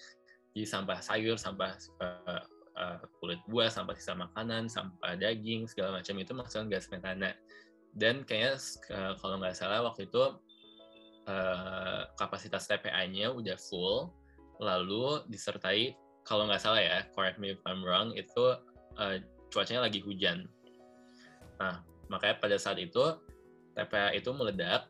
Jadi 0.54 0.66
sampah 0.66 0.98
sayur, 1.02 1.38
sampah 1.38 1.78
uh, 2.02 2.42
uh, 2.78 2.98
kulit 3.22 3.38
buah, 3.46 3.70
sampah 3.70 3.94
sisa 3.94 4.18
makanan, 4.18 4.66
sampah 4.66 5.13
daging, 5.18 5.70
segala 5.70 6.02
macam 6.02 6.18
itu 6.18 6.32
menghasilkan 6.34 6.70
gas 6.74 6.89
metana. 6.89 7.38
Dan 7.94 8.26
kayaknya 8.26 8.58
uh, 8.89 9.13
kalau 9.22 9.38
nggak 9.38 9.54
salah 9.54 9.86
waktu 9.86 10.10
itu 10.10 10.24
uh, 11.30 12.02
kapasitas 12.18 12.66
TPA-nya 12.66 13.30
udah 13.30 13.58
full, 13.70 14.10
lalu 14.58 15.22
disertai 15.30 15.94
kalau 16.24 16.48
nggak 16.48 16.62
salah 16.63 16.82
ya, 16.82 17.06
correct 17.13 17.38
me 17.38 17.54
if 17.54 17.62
I'm 17.68 17.84
wrong, 17.84 18.16
itu 18.16 18.58
uh, 18.98 19.16
cuacanya 19.52 19.86
lagi 19.86 20.00
hujan. 20.02 20.48
Nah, 21.60 21.84
makanya 22.08 22.39
pada 22.39 22.58
saat 22.58 22.80
itu 22.80 23.20
TPA 23.73 24.13
itu 24.13 24.29
meledak, 24.33 24.89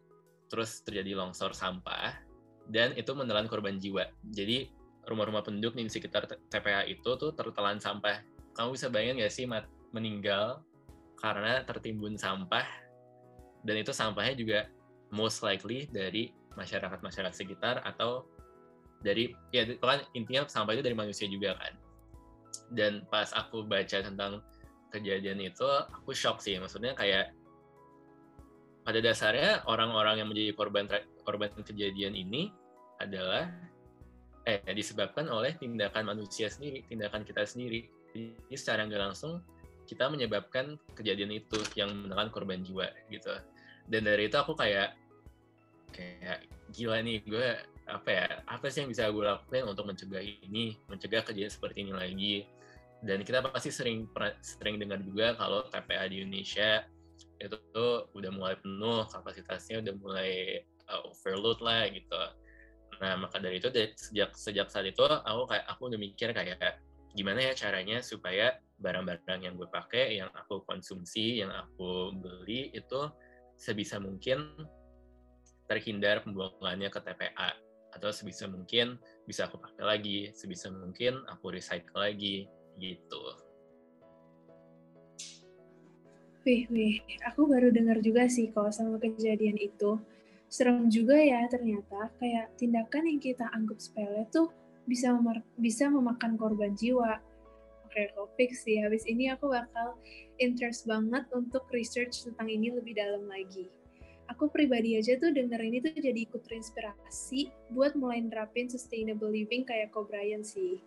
terus 0.52 0.84
terjadi 0.84 1.16
longsor 1.18 1.56
sampah, 1.56 2.14
dan 2.70 2.94
itu 2.96 3.12
menelan 3.16 3.48
korban 3.48 3.80
jiwa. 3.80 4.08
Jadi 4.32 4.70
rumah-rumah 5.08 5.44
penduduk 5.44 5.76
di 5.76 5.88
sekitar 5.88 6.28
TPA 6.52 6.88
itu 6.88 7.16
tuh 7.20 7.32
tertelan 7.36 7.80
sampah. 7.80 8.24
Kamu 8.54 8.76
bisa 8.76 8.88
bayangin 8.88 9.24
nggak 9.24 9.34
sih 9.34 9.46
meninggal 9.92 10.62
karena 11.18 11.64
tertimbun 11.64 12.20
sampah, 12.20 12.68
dan 13.64 13.76
itu 13.80 13.96
sampahnya 13.96 14.36
juga 14.36 14.60
most 15.10 15.42
likely 15.42 15.88
dari 15.90 16.36
masyarakat-masyarakat 16.54 17.34
sekitar 17.34 17.82
atau 17.82 18.28
dari 19.04 19.36
ya 19.52 19.68
kan 19.80 20.04
intinya 20.16 20.48
sampah 20.48 20.76
itu 20.76 20.84
dari 20.84 20.96
manusia 20.96 21.26
juga 21.28 21.56
kan. 21.58 21.74
Dan 22.74 23.06
pas 23.10 23.34
aku 23.34 23.66
baca 23.66 24.02
tentang 24.02 24.42
kejadian 24.94 25.42
itu, 25.42 25.66
aku 25.66 26.14
shock 26.14 26.40
sih. 26.40 26.58
Maksudnya 26.62 26.94
kayak 26.94 27.34
pada 28.84 29.00
dasarnya 29.00 29.64
orang-orang 29.66 30.20
yang 30.20 30.28
menjadi 30.28 30.52
korban 30.56 30.86
korban 31.24 31.50
kejadian 31.64 32.14
ini 32.14 32.52
adalah 33.00 33.48
eh 34.44 34.60
disebabkan 34.76 35.32
oleh 35.32 35.56
tindakan 35.56 36.04
manusia 36.12 36.52
sendiri, 36.52 36.84
tindakan 36.92 37.24
kita 37.24 37.48
sendiri. 37.48 37.88
Jadi 38.12 38.56
secara 38.60 38.84
nggak 38.84 39.02
langsung 39.02 39.40
kita 39.88 40.12
menyebabkan 40.12 40.76
kejadian 40.96 41.32
itu 41.32 41.60
yang 41.80 41.92
menelan 41.96 42.28
korban 42.28 42.60
jiwa 42.64 42.92
gitu. 43.08 43.32
Dan 43.88 44.08
dari 44.08 44.28
itu 44.28 44.36
aku 44.36 44.56
kayak 44.56 44.96
kayak 45.96 46.48
gila 46.76 47.00
nih 47.00 47.24
gue 47.24 47.48
apa 47.84 48.10
ya 48.10 48.26
apa 48.48 48.66
sih 48.72 48.84
yang 48.84 48.90
bisa 48.92 49.08
gue 49.12 49.24
lakukan 49.24 49.64
untuk 49.68 49.88
mencegah 49.88 50.24
ini, 50.24 50.76
mencegah 50.92 51.24
kejadian 51.24 51.52
seperti 51.52 51.88
ini 51.88 51.94
lagi. 51.96 52.36
Dan 53.04 53.24
kita 53.24 53.44
pasti 53.44 53.72
sering 53.72 54.08
sering 54.40 54.80
dengar 54.80 55.00
juga 55.04 55.36
kalau 55.36 55.68
TPA 55.68 56.08
di 56.08 56.24
Indonesia 56.24 56.84
itu 57.42 57.58
tuh 57.76 58.08
udah 58.16 58.32
mulai 58.32 58.56
penuh 58.60 59.04
kapasitasnya 59.10 59.84
udah 59.84 59.94
mulai 60.00 60.64
uh, 60.88 61.12
overload 61.12 61.60
lah 61.60 61.88
gitu 61.92 62.22
nah 63.02 63.18
maka 63.20 63.42
dari 63.42 63.58
itu 63.58 63.68
dari, 63.74 63.92
sejak 63.98 64.38
sejak 64.38 64.70
saat 64.70 64.88
itu 64.88 65.02
aku 65.04 65.50
kayak 65.50 65.66
aku 65.68 65.92
udah 65.92 66.00
mikir 66.00 66.30
kayak 66.32 66.80
gimana 67.14 67.52
ya 67.52 67.54
caranya 67.54 68.02
supaya 68.02 68.58
barang-barang 68.82 69.46
yang 69.46 69.54
gue 69.56 69.70
pakai, 69.70 70.18
yang 70.18 70.34
aku 70.34 70.66
konsumsi, 70.66 71.40
yang 71.40 71.54
aku 71.54 72.12
beli 72.18 72.74
itu 72.74 73.08
sebisa 73.56 74.02
mungkin 74.02 74.44
terhindar 75.70 76.26
pembuangannya 76.26 76.90
ke 76.90 77.00
TPA 77.00 77.54
atau 77.94 78.10
sebisa 78.10 78.50
mungkin 78.50 78.98
bisa 79.30 79.46
aku 79.46 79.62
pakai 79.62 79.86
lagi, 79.86 80.20
sebisa 80.34 80.74
mungkin 80.74 81.22
aku 81.30 81.54
recycle 81.54 82.02
lagi 82.02 82.50
gitu. 82.82 83.22
Wih, 86.44 86.68
wih, 86.68 87.00
aku 87.24 87.48
baru 87.48 87.72
dengar 87.72 88.04
juga 88.04 88.28
sih 88.28 88.52
kok 88.52 88.76
sama 88.76 89.00
kejadian 89.00 89.56
itu. 89.56 89.96
Serem 90.52 90.92
juga 90.92 91.16
ya 91.16 91.48
ternyata 91.48 92.12
kayak 92.20 92.60
tindakan 92.60 93.08
yang 93.08 93.24
kita 93.24 93.48
anggap 93.56 93.80
sepele 93.80 94.28
tuh 94.28 94.52
bisa 94.84 95.16
bisa 95.56 95.88
memakan 95.88 96.36
korban 96.36 96.76
jiwa. 96.76 97.24
Oke, 97.88 98.12
topik 98.12 98.52
sih. 98.52 98.84
Habis 98.84 99.08
ini 99.08 99.32
aku 99.32 99.56
bakal 99.56 99.96
interest 100.36 100.84
banget 100.84 101.24
untuk 101.32 101.64
research 101.72 102.28
tentang 102.28 102.52
ini 102.52 102.76
lebih 102.76 103.00
dalam 103.00 103.24
lagi. 103.24 103.72
Aku 104.28 104.52
pribadi 104.52 105.00
aja 105.00 105.16
tuh 105.16 105.32
denger 105.32 105.64
ini 105.64 105.80
tuh 105.80 105.96
jadi 105.96 106.28
ikut 106.28 106.44
terinspirasi 106.44 107.72
buat 107.72 107.96
mulai 107.96 108.20
nerapin 108.20 108.68
sustainable 108.68 109.32
living 109.32 109.64
kayak 109.64 109.96
Ko 109.96 110.04
Brian 110.04 110.44
sih. 110.44 110.84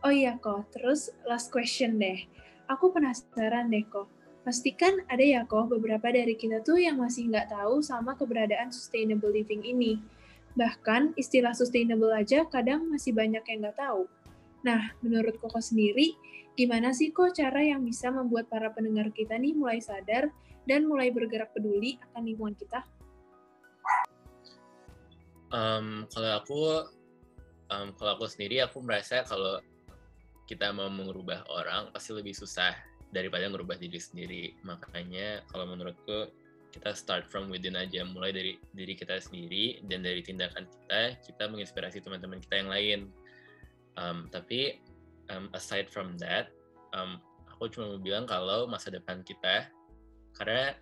Oh 0.00 0.08
iya 0.08 0.40
kok, 0.40 0.72
terus 0.72 1.12
last 1.28 1.52
question 1.52 2.00
deh. 2.00 2.24
Aku 2.72 2.94
penasaran 2.94 3.68
deh 3.68 3.84
kok, 3.84 4.08
pastikan 4.42 5.04
ada 5.06 5.20
ya 5.20 5.44
kok 5.44 5.68
beberapa 5.68 6.08
dari 6.08 6.34
kita 6.34 6.64
tuh 6.64 6.80
yang 6.80 6.96
masih 6.96 7.28
nggak 7.28 7.52
tahu 7.52 7.84
sama 7.84 8.16
keberadaan 8.16 8.72
sustainable 8.72 9.30
living 9.30 9.60
ini 9.64 10.00
Bahkan 10.58 11.14
istilah 11.14 11.54
sustainable 11.54 12.10
aja 12.10 12.42
kadang 12.50 12.90
masih 12.90 13.14
banyak 13.14 13.42
yang 13.46 13.58
nggak 13.62 13.78
tahu. 13.78 14.10
Nah, 14.66 14.90
menurut 15.00 15.38
Koko 15.38 15.62
sendiri, 15.62 16.18
gimana 16.58 16.90
sih 16.90 17.14
kok 17.14 17.32
cara 17.38 17.62
yang 17.62 17.86
bisa 17.86 18.10
membuat 18.10 18.50
para 18.50 18.74
pendengar 18.74 19.14
kita 19.14 19.38
nih 19.38 19.54
mulai 19.54 19.78
sadar 19.78 20.28
dan 20.66 20.84
mulai 20.90 21.14
bergerak 21.14 21.54
peduli 21.54 21.96
akan 22.10 22.22
lingkungan 22.26 22.56
kita? 22.58 22.82
Um, 25.50 26.06
kalau 26.10 26.30
aku, 26.36 26.60
um, 27.72 27.88
kalau 27.94 28.10
aku 28.18 28.26
sendiri, 28.26 28.62
aku 28.62 28.82
merasa 28.82 29.22
kalau 29.22 29.62
kita 30.50 30.74
mau 30.74 30.90
mengubah 30.90 31.46
orang 31.46 31.94
pasti 31.94 32.10
lebih 32.10 32.34
susah 32.34 32.74
daripada 33.10 33.46
merubah 33.50 33.76
diri 33.78 33.98
sendiri. 33.98 34.44
Makanya 34.62 35.42
kalau 35.50 35.66
menurutku 35.70 36.30
kita 36.70 36.94
start 36.94 37.26
from 37.26 37.50
within 37.50 37.74
aja. 37.74 38.06
Mulai 38.06 38.30
dari 38.30 38.52
diri 38.74 38.94
kita 38.94 39.18
sendiri 39.18 39.82
dan 39.90 40.06
dari 40.06 40.22
tindakan 40.22 40.66
kita 40.66 41.18
kita 41.26 41.44
menginspirasi 41.50 41.98
teman-teman 42.02 42.38
kita 42.38 42.54
yang 42.62 42.70
lain. 42.70 43.00
Um, 43.98 44.30
tapi 44.30 44.78
um, 45.30 45.50
aside 45.54 45.90
from 45.90 46.18
that 46.22 46.50
um, 46.94 47.22
aku 47.50 47.70
cuma 47.70 47.94
mau 47.94 48.00
bilang 48.02 48.24
kalau 48.26 48.66
masa 48.66 48.90
depan 48.90 49.22
kita 49.22 49.70
karena 50.38 50.74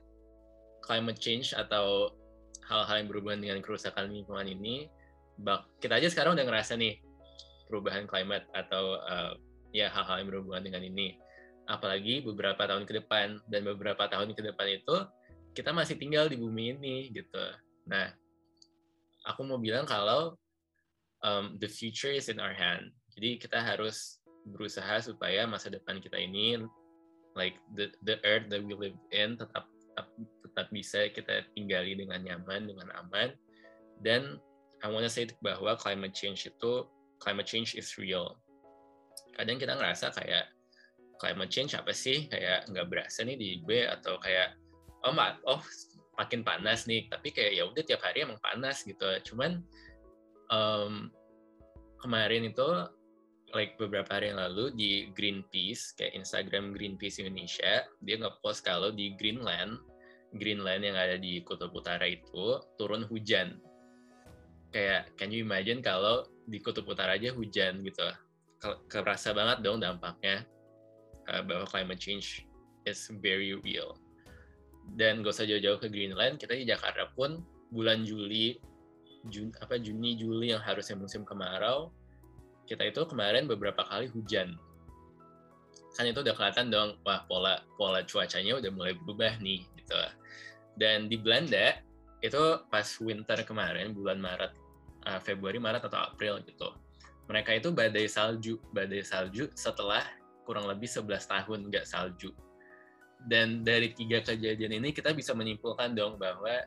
climate 0.84 1.20
change 1.20 1.52
atau 1.52 2.12
hal-hal 2.68 3.04
yang 3.04 3.08
berhubungan 3.08 3.40
dengan 3.44 3.58
kerusakan 3.64 4.12
lingkungan 4.12 4.44
ini 4.44 4.88
bak 5.40 5.64
kita 5.80 5.96
aja 6.00 6.08
sekarang 6.12 6.36
udah 6.36 6.44
ngerasa 6.44 6.76
nih 6.76 7.00
perubahan 7.68 8.04
climate 8.08 8.44
atau 8.52 9.00
uh, 9.04 9.32
ya 9.72 9.92
hal-hal 9.92 10.24
yang 10.24 10.28
berhubungan 10.32 10.62
dengan 10.64 10.82
ini 10.84 11.16
apalagi 11.68 12.24
beberapa 12.24 12.64
tahun 12.64 12.88
ke 12.88 13.04
depan 13.04 13.44
dan 13.52 13.60
beberapa 13.62 14.08
tahun 14.08 14.32
ke 14.32 14.40
depan 14.40 14.80
itu 14.80 14.96
kita 15.52 15.70
masih 15.76 16.00
tinggal 16.00 16.26
di 16.26 16.40
bumi 16.40 16.74
ini 16.80 17.12
gitu. 17.12 17.44
Nah, 17.84 18.08
aku 19.28 19.44
mau 19.44 19.60
bilang 19.60 19.84
kalau 19.84 20.34
um, 21.20 21.60
the 21.60 21.68
future 21.68 22.10
is 22.10 22.32
in 22.32 22.40
our 22.40 22.56
hand. 22.56 22.88
Jadi 23.12 23.36
kita 23.36 23.60
harus 23.60 24.18
berusaha 24.48 24.96
supaya 25.04 25.44
masa 25.44 25.68
depan 25.68 26.00
kita 26.00 26.16
ini 26.16 26.64
like 27.36 27.60
the 27.76 27.92
the 28.08 28.16
earth 28.24 28.48
that 28.48 28.64
we 28.64 28.72
live 28.72 28.96
in 29.12 29.36
tetap 29.36 29.68
tetap, 29.68 30.06
tetap 30.46 30.66
bisa 30.72 31.00
kita 31.12 31.44
tinggali 31.52 31.98
dengan 31.98 32.22
nyaman, 32.24 32.64
dengan 32.64 32.88
aman. 32.96 33.34
Dan 34.00 34.40
I 34.80 34.88
wanna 34.88 35.10
say 35.10 35.26
bahwa 35.42 35.74
climate 35.76 36.14
change 36.14 36.46
itu 36.46 36.86
climate 37.18 37.50
change 37.50 37.74
is 37.74 37.98
real. 37.98 38.38
Kadang 39.34 39.58
kita 39.58 39.74
ngerasa 39.74 40.14
kayak 40.14 40.54
climate 41.18 41.52
change 41.52 41.74
apa 41.74 41.90
sih? 41.92 42.30
Kayak 42.30 42.70
nggak 42.70 42.86
berasa 42.88 43.26
nih 43.26 43.36
di 43.36 43.48
gue 43.62 43.84
atau 43.84 44.16
kayak 44.22 44.54
oh 45.04 45.12
mak 45.12 45.42
oh 45.44 45.60
makin 46.16 46.46
panas 46.46 46.86
nih. 46.86 47.10
Tapi 47.10 47.34
kayak 47.34 47.52
ya 47.58 47.62
udah 47.66 47.82
tiap 47.84 48.02
hari 48.06 48.24
emang 48.24 48.40
panas 48.40 48.86
gitu. 48.86 49.06
Cuman 49.34 49.60
um, 50.48 51.12
kemarin 52.00 52.48
itu 52.48 52.66
like 53.56 53.76
beberapa 53.80 54.08
hari 54.20 54.30
yang 54.32 54.40
lalu 54.40 54.72
di 54.76 54.90
Greenpeace 55.16 55.96
kayak 55.96 56.16
Instagram 56.16 56.76
Greenpeace 56.76 57.24
Indonesia 57.24 57.84
dia 58.04 58.16
nge-post 58.20 58.60
kalau 58.60 58.92
di 58.92 59.16
Greenland 59.16 59.80
Greenland 60.36 60.84
yang 60.84 60.96
ada 60.96 61.16
di 61.16 61.40
kutub 61.40 61.72
utara 61.72 62.04
itu 62.04 62.60
turun 62.76 63.08
hujan. 63.08 63.56
Kayak 64.68 65.16
can 65.16 65.32
you 65.32 65.40
imagine 65.40 65.80
kalau 65.80 66.28
di 66.44 66.60
kutub 66.60 66.84
utara 66.84 67.16
aja 67.16 67.32
hujan 67.32 67.80
gitu? 67.80 68.04
Kerasa 68.92 69.32
banget 69.32 69.64
dong 69.64 69.80
dampaknya 69.80 70.44
uh, 71.30 71.42
bahwa 71.44 71.64
climate 71.68 72.00
change 72.00 72.44
is 72.88 73.08
very 73.20 73.54
real. 73.60 73.96
Dan 74.96 75.20
gak 75.20 75.36
usah 75.36 75.44
jauh-jauh 75.44 75.76
ke 75.76 75.92
Greenland 75.92 76.40
kita 76.40 76.56
di 76.56 76.64
Jakarta 76.64 77.12
pun 77.12 77.44
bulan 77.68 78.08
Juli 78.08 78.56
Jun, 79.28 79.52
apa 79.60 79.76
Juni 79.76 80.16
Juli 80.16 80.56
yang 80.56 80.62
harusnya 80.64 80.96
musim 80.96 81.26
kemarau 81.26 81.92
kita 82.64 82.84
itu 82.88 83.04
kemarin 83.04 83.48
beberapa 83.48 83.84
kali 83.84 84.08
hujan. 84.12 84.56
Kan 85.96 86.04
itu 86.08 86.20
udah 86.20 86.36
kelihatan 86.36 86.72
dong 86.72 86.96
wah 87.04 87.24
pola 87.28 87.64
pola 87.76 88.04
cuacanya 88.04 88.60
udah 88.60 88.70
mulai 88.72 88.92
berubah 88.96 89.40
nih 89.40 89.64
gitu. 89.76 89.96
Dan 90.78 91.10
di 91.10 91.16
Belanda 91.20 91.80
itu 92.24 92.60
pas 92.70 92.86
winter 93.02 93.40
kemarin 93.44 93.94
bulan 93.94 94.18
Maret 94.18 94.52
uh, 95.06 95.20
Februari 95.22 95.62
Maret 95.62 95.86
atau 95.86 96.12
April 96.12 96.42
gitu 96.42 96.74
mereka 97.28 97.54
itu 97.54 97.68
badai 97.70 98.08
salju 98.08 98.58
badai 98.72 99.04
salju 99.04 99.52
setelah 99.54 100.02
kurang 100.48 100.64
lebih 100.64 100.88
11 100.88 101.28
tahun 101.28 101.68
nggak 101.68 101.84
salju. 101.84 102.32
Dan 103.28 103.60
dari 103.68 103.92
tiga 103.92 104.24
kejadian 104.24 104.80
ini 104.80 104.96
kita 104.96 105.12
bisa 105.12 105.36
menyimpulkan 105.36 105.92
dong 105.92 106.16
bahwa 106.16 106.64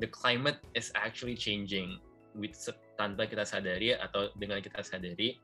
the 0.00 0.08
climate 0.08 0.56
is 0.72 0.88
actually 0.96 1.36
changing 1.36 2.00
with 2.32 2.56
tanpa 2.96 3.28
kita 3.28 3.44
sadari 3.44 3.92
atau 3.92 4.32
dengan 4.40 4.64
kita 4.64 4.80
sadari 4.80 5.36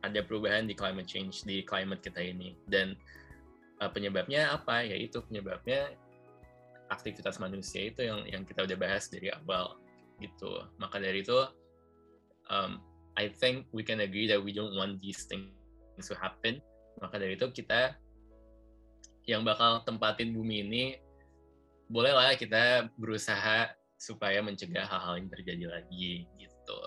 ada 0.00 0.24
perubahan 0.24 0.64
di 0.64 0.72
climate 0.72 1.04
change 1.04 1.44
di 1.44 1.60
climate 1.60 2.00
kita 2.00 2.24
ini. 2.24 2.56
Dan 2.64 2.96
uh, 3.84 3.92
penyebabnya 3.92 4.56
apa? 4.56 4.80
Yaitu 4.88 5.20
penyebabnya 5.20 5.92
aktivitas 6.88 7.36
manusia 7.36 7.92
itu 7.92 8.00
yang 8.08 8.24
yang 8.24 8.42
kita 8.48 8.64
udah 8.64 8.78
bahas 8.80 9.12
dari 9.12 9.28
awal 9.28 9.76
gitu. 10.24 10.64
Maka 10.80 11.04
dari 11.04 11.20
itu 11.20 11.36
um, 12.48 12.80
I 13.20 13.28
think 13.28 13.68
we 13.76 13.84
can 13.84 14.00
agree 14.00 14.24
that 14.32 14.40
we 14.40 14.56
don't 14.56 14.72
want 14.72 15.04
these 15.04 15.28
things 15.28 15.59
to 15.98 16.14
happen 16.14 16.62
maka 17.00 17.16
dari 17.16 17.34
itu 17.34 17.48
kita 17.50 17.96
yang 19.24 19.46
bakal 19.46 19.80
tempatin 19.84 20.32
bumi 20.34 20.66
ini 20.66 20.84
bolehlah 21.90 22.34
kita 22.38 22.90
berusaha 22.94 23.72
supaya 24.00 24.40
mencegah 24.40 24.86
hal-hal 24.88 25.20
yang 25.20 25.28
terjadi 25.28 25.66
lagi 25.68 26.24
gitu. 26.40 26.78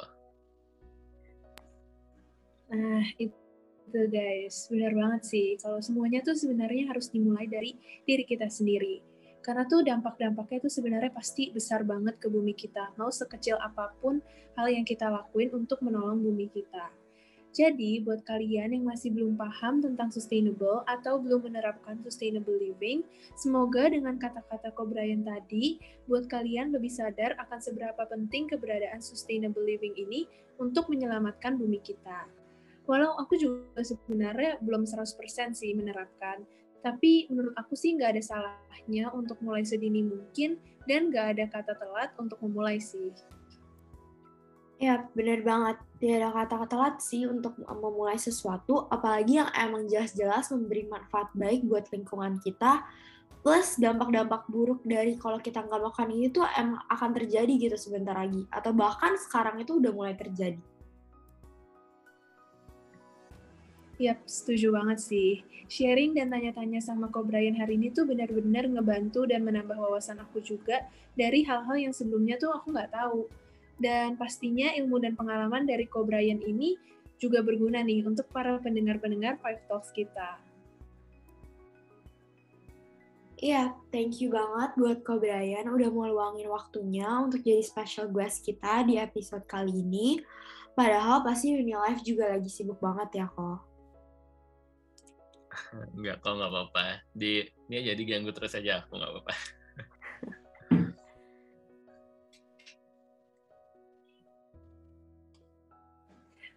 Nah, 2.73 3.05
itu 3.21 3.99
guys, 4.09 4.65
benar 4.71 4.97
banget 4.97 5.21
sih. 5.29 5.47
Kalau 5.61 5.77
semuanya 5.77 6.25
tuh 6.25 6.33
sebenarnya 6.33 6.89
harus 6.89 7.13
dimulai 7.13 7.45
dari 7.45 7.77
diri 8.07 8.25
kita 8.25 8.49
sendiri. 8.49 9.05
Karena 9.43 9.67
tuh 9.67 9.83
dampak-dampaknya 9.83 10.65
tuh 10.65 10.71
sebenarnya 10.71 11.11
pasti 11.11 11.51
besar 11.51 11.83
banget 11.83 12.17
ke 12.17 12.31
bumi 12.31 12.55
kita. 12.55 12.95
Mau 12.95 13.11
sekecil 13.11 13.59
apa 13.59 13.91
pun 13.99 14.23
hal 14.55 14.71
yang 14.71 14.87
kita 14.87 15.11
lakuin 15.11 15.51
untuk 15.53 15.83
menolong 15.83 16.17
bumi 16.17 16.47
kita. 16.49 17.02
Jadi, 17.53 18.01
buat 18.01 18.25
kalian 18.25 18.73
yang 18.73 18.81
masih 18.89 19.13
belum 19.13 19.37
paham 19.37 19.77
tentang 19.77 20.09
sustainable 20.09 20.81
atau 20.89 21.21
belum 21.21 21.53
menerapkan 21.53 22.01
sustainable 22.01 22.57
living, 22.57 23.05
semoga 23.37 23.93
dengan 23.93 24.17
kata-kata 24.17 24.73
Kobrayan 24.73 25.21
tadi, 25.21 25.77
buat 26.09 26.25
kalian 26.25 26.73
lebih 26.73 26.89
sadar 26.89 27.37
akan 27.37 27.61
seberapa 27.61 28.09
penting 28.09 28.49
keberadaan 28.49 28.97
sustainable 29.05 29.61
living 29.61 29.93
ini 29.93 30.25
untuk 30.57 30.89
menyelamatkan 30.89 31.53
bumi 31.61 31.77
kita. 31.85 32.25
Walau 32.89 33.21
aku 33.21 33.37
juga 33.37 33.85
sebenarnya 33.85 34.57
belum 34.65 34.89
100% 34.89 35.53
sih 35.53 35.77
menerapkan, 35.77 36.41
tapi 36.81 37.29
menurut 37.29 37.53
aku 37.53 37.77
sih 37.77 37.93
nggak 37.93 38.17
ada 38.17 38.23
salahnya 38.25 39.13
untuk 39.13 39.37
mulai 39.45 39.61
sedini 39.61 40.01
mungkin 40.01 40.57
dan 40.89 41.13
nggak 41.13 41.37
ada 41.37 41.45
kata 41.53 41.77
telat 41.77 42.11
untuk 42.17 42.41
memulai 42.41 42.81
sih. 42.81 43.13
Ya, 44.83 45.07
bener 45.15 45.39
banget. 45.47 45.79
Tidak 45.95 46.19
ada 46.19 46.29
kata-kata 46.35 46.67
telat 46.67 46.95
sih 46.99 47.23
untuk 47.23 47.55
memulai 47.63 48.19
sesuatu, 48.19 48.83
apalagi 48.91 49.39
yang 49.39 49.47
emang 49.55 49.87
jelas-jelas 49.87 50.51
memberi 50.51 50.91
manfaat 50.91 51.31
baik 51.31 51.63
buat 51.63 51.87
lingkungan 51.87 52.43
kita, 52.43 52.83
plus 53.47 53.79
dampak-dampak 53.79 54.43
buruk 54.51 54.83
dari 54.83 55.15
kalau 55.15 55.39
kita 55.39 55.63
nggak 55.63 55.87
makan 55.87 56.11
ini 56.11 56.27
tuh 56.35 56.43
emang 56.59 56.83
akan 56.91 57.15
terjadi 57.15 57.53
gitu 57.55 57.79
sebentar 57.79 58.11
lagi, 58.11 58.43
atau 58.51 58.75
bahkan 58.75 59.15
sekarang 59.15 59.63
itu 59.63 59.79
udah 59.79 59.91
mulai 59.95 60.19
terjadi. 60.19 60.59
Yap, 64.03 64.19
setuju 64.27 64.75
banget 64.75 64.99
sih. 64.99 65.47
Sharing 65.71 66.11
dan 66.19 66.27
tanya-tanya 66.27 66.83
sama 66.83 67.07
Ko 67.07 67.23
Brian 67.23 67.55
hari 67.55 67.79
ini 67.79 67.87
tuh 67.95 68.03
benar-benar 68.03 68.67
ngebantu 68.67 69.23
dan 69.31 69.47
menambah 69.47 69.79
wawasan 69.79 70.19
aku 70.19 70.43
juga 70.43 70.91
dari 71.15 71.47
hal-hal 71.47 71.79
yang 71.79 71.95
sebelumnya 71.95 72.35
tuh 72.35 72.51
aku 72.51 72.75
nggak 72.75 72.91
tahu. 72.91 73.31
Dan 73.83 74.15
pastinya 74.15 74.71
ilmu 74.79 75.03
dan 75.03 75.19
pengalaman 75.19 75.67
dari 75.67 75.83
Ko 75.91 76.07
Brian 76.07 76.39
ini 76.39 76.79
juga 77.19 77.43
berguna 77.43 77.83
nih 77.83 78.07
untuk 78.07 78.31
para 78.31 78.55
pendengar-pendengar 78.63 79.43
Five 79.43 79.67
Talks 79.67 79.91
kita. 79.91 80.39
Iya, 83.43 83.75
thank 83.91 84.23
you 84.23 84.31
banget 84.31 84.71
buat 84.79 85.03
Ko 85.03 85.19
Brian 85.19 85.67
udah 85.67 85.91
mau 85.91 86.07
luangin 86.07 86.47
waktunya 86.47 87.11
untuk 87.19 87.43
jadi 87.43 87.59
special 87.59 88.07
guest 88.07 88.47
kita 88.47 88.87
di 88.87 88.95
episode 88.95 89.43
kali 89.43 89.83
ini. 89.83 90.23
Padahal 90.79 91.27
pasti 91.27 91.51
Life 91.59 92.07
juga 92.07 92.31
lagi 92.31 92.47
sibuk 92.47 92.79
banget 92.79 93.19
ya, 93.19 93.27
kok. 93.27 93.67
Enggak, 95.99 96.17
kok 96.23 96.33
nggak 96.39 96.51
apa-apa. 96.55 97.03
Di, 97.11 97.43
ini 97.67 97.83
jadi 97.83 98.01
ganggu 98.07 98.31
terus 98.31 98.55
aja, 98.55 98.87
aku 98.87 98.95
nggak 98.95 99.11
apa-apa. 99.11 99.33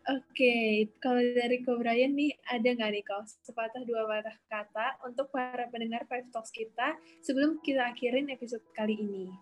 Oke, 0.07 0.87
kalau 1.03 1.19
dari 1.19 1.67
Ko 1.67 1.83
Brian 1.83 2.15
nih, 2.15 2.31
ada 2.47 2.63
nggak 2.63 2.91
nih 2.95 3.03
kau 3.03 3.27
sepatah 3.27 3.83
dua 3.83 4.07
patah 4.07 4.39
kata 4.47 5.03
untuk 5.03 5.27
para 5.35 5.67
pendengar 5.67 6.07
Five 6.07 6.31
Talks 6.31 6.55
kita 6.55 6.95
sebelum 7.27 7.59
kita 7.59 7.91
akhirin 7.91 8.31
episode 8.31 8.63
kali 8.71 9.03
ini? 9.03 9.35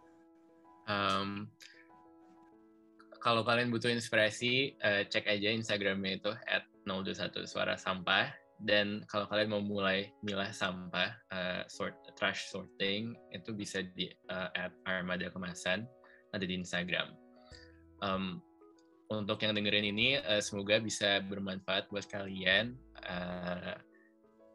Um, 0.89 1.53
kalau 3.21 3.45
kalian 3.45 3.69
butuh 3.69 3.93
inspirasi, 3.93 4.81
uh, 4.81 5.05
cek 5.05 5.29
aja 5.29 5.53
Instagramnya 5.53 6.17
itu 6.17 6.33
at 6.49 6.65
021 6.89 7.45
suara 7.45 7.77
sampah. 7.77 8.33
Dan 8.57 9.05
kalau 9.05 9.29
kalian 9.29 9.53
mau 9.53 9.61
mulai 9.61 10.17
milah 10.25 10.49
sampah, 10.49 11.13
uh, 11.29 11.69
sort 11.69 11.93
trash 12.17 12.49
sorting, 12.49 13.13
itu 13.37 13.53
bisa 13.53 13.85
di 13.85 14.09
uh, 14.33 14.49
at 14.57 14.73
Armada 14.89 15.29
Kemasan, 15.29 15.85
ada 16.33 16.45
di 16.49 16.57
Instagram. 16.57 17.13
Um, 18.01 18.41
untuk 19.13 19.41
yang 19.45 19.53
dengerin 19.53 19.93
ini 19.93 20.17
uh, 20.21 20.41
semoga 20.41 20.81
bisa 20.81 21.21
bermanfaat 21.29 21.89
buat 21.93 22.09
kalian. 22.09 22.77
Uh, 23.05 23.77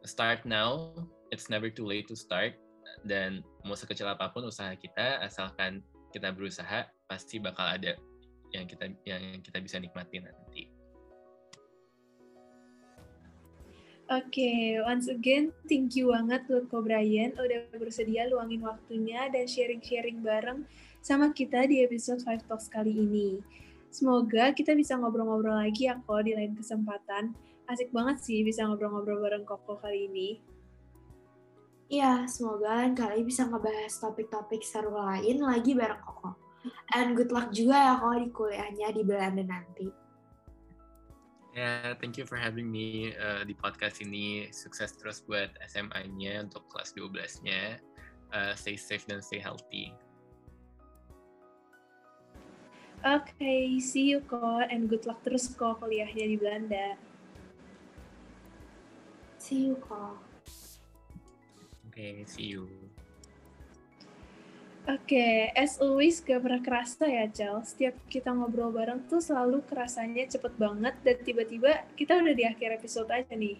start 0.02 0.42
now, 0.42 0.90
it's 1.30 1.46
never 1.52 1.70
too 1.70 1.86
late 1.86 2.10
to 2.10 2.16
start. 2.18 2.58
Dan 3.06 3.46
mau 3.62 3.78
sekecil 3.78 4.10
apa 4.10 4.34
pun 4.34 4.42
usaha 4.48 4.74
kita, 4.74 5.22
asalkan 5.22 5.80
kita 6.10 6.34
berusaha, 6.34 6.90
pasti 7.06 7.38
bakal 7.38 7.70
ada 7.70 7.94
yang 8.50 8.66
kita 8.66 8.90
yang 9.06 9.38
kita 9.38 9.62
bisa 9.62 9.78
nikmati 9.78 10.18
nanti. 10.18 10.80
Oke, 14.10 14.42
okay, 14.42 14.82
once 14.82 15.06
again, 15.06 15.54
thank 15.70 15.94
you 15.94 16.10
banget 16.10 16.42
buat 16.50 16.66
Ko 16.66 16.82
Brian 16.82 17.30
udah 17.38 17.70
bersedia 17.78 18.26
luangin 18.26 18.58
waktunya 18.66 19.30
dan 19.30 19.46
sharing-sharing 19.46 20.18
bareng 20.18 20.66
sama 20.98 21.30
kita 21.30 21.70
di 21.70 21.86
episode 21.86 22.18
Five 22.26 22.42
Talks 22.50 22.66
kali 22.66 22.90
ini. 22.90 23.38
Semoga 23.90 24.54
kita 24.54 24.78
bisa 24.78 24.94
ngobrol-ngobrol 24.94 25.66
lagi 25.66 25.90
ya 25.90 25.98
kok 25.98 26.22
di 26.22 26.38
lain 26.38 26.54
kesempatan. 26.54 27.34
Asik 27.66 27.90
banget 27.90 28.22
sih 28.22 28.46
bisa 28.46 28.62
ngobrol-ngobrol 28.66 29.18
bareng 29.18 29.42
Koko 29.42 29.82
kali 29.82 30.06
ini. 30.06 30.30
Iya, 31.90 32.22
semoga 32.30 32.86
kalian 32.94 33.26
bisa 33.26 33.50
ngebahas 33.50 33.90
topik-topik 33.98 34.62
seru 34.62 34.94
lain 34.94 35.42
lagi 35.42 35.74
bareng 35.74 36.02
Koko. 36.06 36.38
And 36.94 37.18
good 37.18 37.34
luck 37.34 37.50
juga 37.50 37.74
ya 37.74 37.92
kok 37.98 38.14
di 38.14 38.28
kuliahnya 38.30 38.88
di 38.94 39.02
Belanda 39.02 39.42
nanti. 39.42 39.90
Ya, 41.50 41.90
yeah, 41.90 41.98
thank 41.98 42.14
you 42.14 42.22
for 42.22 42.38
having 42.38 42.70
me 42.70 43.10
uh, 43.18 43.42
di 43.42 43.58
podcast 43.58 43.98
ini. 43.98 44.54
Sukses 44.54 44.94
terus 44.94 45.18
buat 45.26 45.50
SMA-nya 45.66 46.46
untuk 46.46 46.62
kelas 46.70 46.94
12-nya. 46.94 47.82
Uh, 48.30 48.54
stay 48.54 48.78
safe 48.78 49.02
dan 49.10 49.18
stay 49.18 49.42
healthy. 49.42 49.90
Oke, 53.00 53.32
okay, 53.32 53.80
see 53.80 54.12
you 54.12 54.20
kok, 54.20 54.68
and 54.68 54.84
good 54.84 55.08
luck 55.08 55.24
terus 55.24 55.48
kok 55.48 55.80
kuliahnya 55.80 56.20
di 56.20 56.36
Belanda. 56.36 57.00
See 59.40 59.72
you 59.72 59.80
kok. 59.80 60.20
Oke, 61.88 61.96
okay, 61.96 62.14
see 62.28 62.52
you. 62.52 62.68
Oke, 64.84 65.16
okay, 65.16 65.48
as 65.56 65.80
always 65.80 66.20
gak 66.20 66.44
pernah 66.44 66.60
kerasa 66.60 67.08
ya, 67.08 67.24
Cel. 67.32 67.64
Setiap 67.64 67.96
kita 68.12 68.36
ngobrol 68.36 68.68
bareng 68.68 69.08
tuh 69.08 69.24
selalu 69.24 69.64
kerasanya 69.64 70.28
cepet 70.28 70.60
banget 70.60 70.92
dan 71.00 71.16
tiba-tiba 71.24 71.88
kita 71.96 72.20
udah 72.20 72.36
di 72.36 72.44
akhir 72.44 72.84
episode 72.84 73.08
aja 73.08 73.32
nih. 73.32 73.56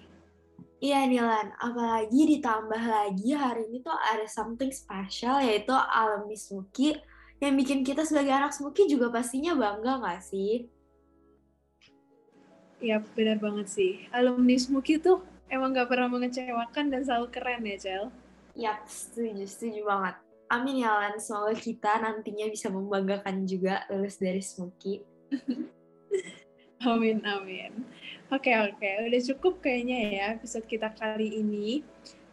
Iya 0.85 1.09
Nilan, 1.09 1.53
apalagi 1.61 2.37
ditambah 2.37 2.83
lagi 2.85 3.37
hari 3.37 3.69
ini 3.69 3.85
tuh 3.85 3.93
ada 3.93 4.25
something 4.25 4.73
special 4.73 5.41
yaitu 5.45 5.73
alumni 5.73 6.37
Suki 6.37 6.97
yang 7.41 7.57
bikin 7.57 7.81
kita 7.81 8.05
sebagai 8.05 8.37
anak 8.37 8.53
Smoky 8.53 8.85
juga 8.85 9.09
pastinya 9.09 9.57
bangga 9.57 9.97
nggak 9.97 10.21
sih? 10.21 10.69
Ya 12.85 13.01
benar 13.17 13.41
banget 13.41 13.73
sih. 13.73 14.05
Alumni 14.13 14.61
Smoky 14.61 15.01
tuh 15.01 15.25
emang 15.49 15.73
nggak 15.73 15.89
pernah 15.89 16.09
mengecewakan 16.13 16.93
dan 16.93 17.01
selalu 17.01 17.27
keren 17.33 17.65
ya, 17.65 17.77
Cel. 17.81 18.05
Yap, 18.57 18.85
setuju, 18.85 19.45
setuju 19.49 19.81
banget. 19.89 20.17
Amin 20.53 20.85
ya, 20.85 20.93
Lan. 20.93 21.17
Semoga 21.17 21.57
kita 21.57 21.97
nantinya 21.97 22.45
bisa 22.53 22.69
membanggakan 22.69 23.49
juga 23.49 23.89
lulus 23.89 24.21
dari 24.21 24.45
Smoky. 24.45 25.01
amin, 26.93 27.25
amin. 27.25 27.73
Oke, 28.29 28.53
oke. 28.53 28.91
Udah 29.09 29.21
cukup 29.33 29.65
kayaknya 29.65 29.99
ya 30.13 30.25
episode 30.37 30.69
kita 30.69 30.93
kali 30.93 31.41
ini. 31.41 31.81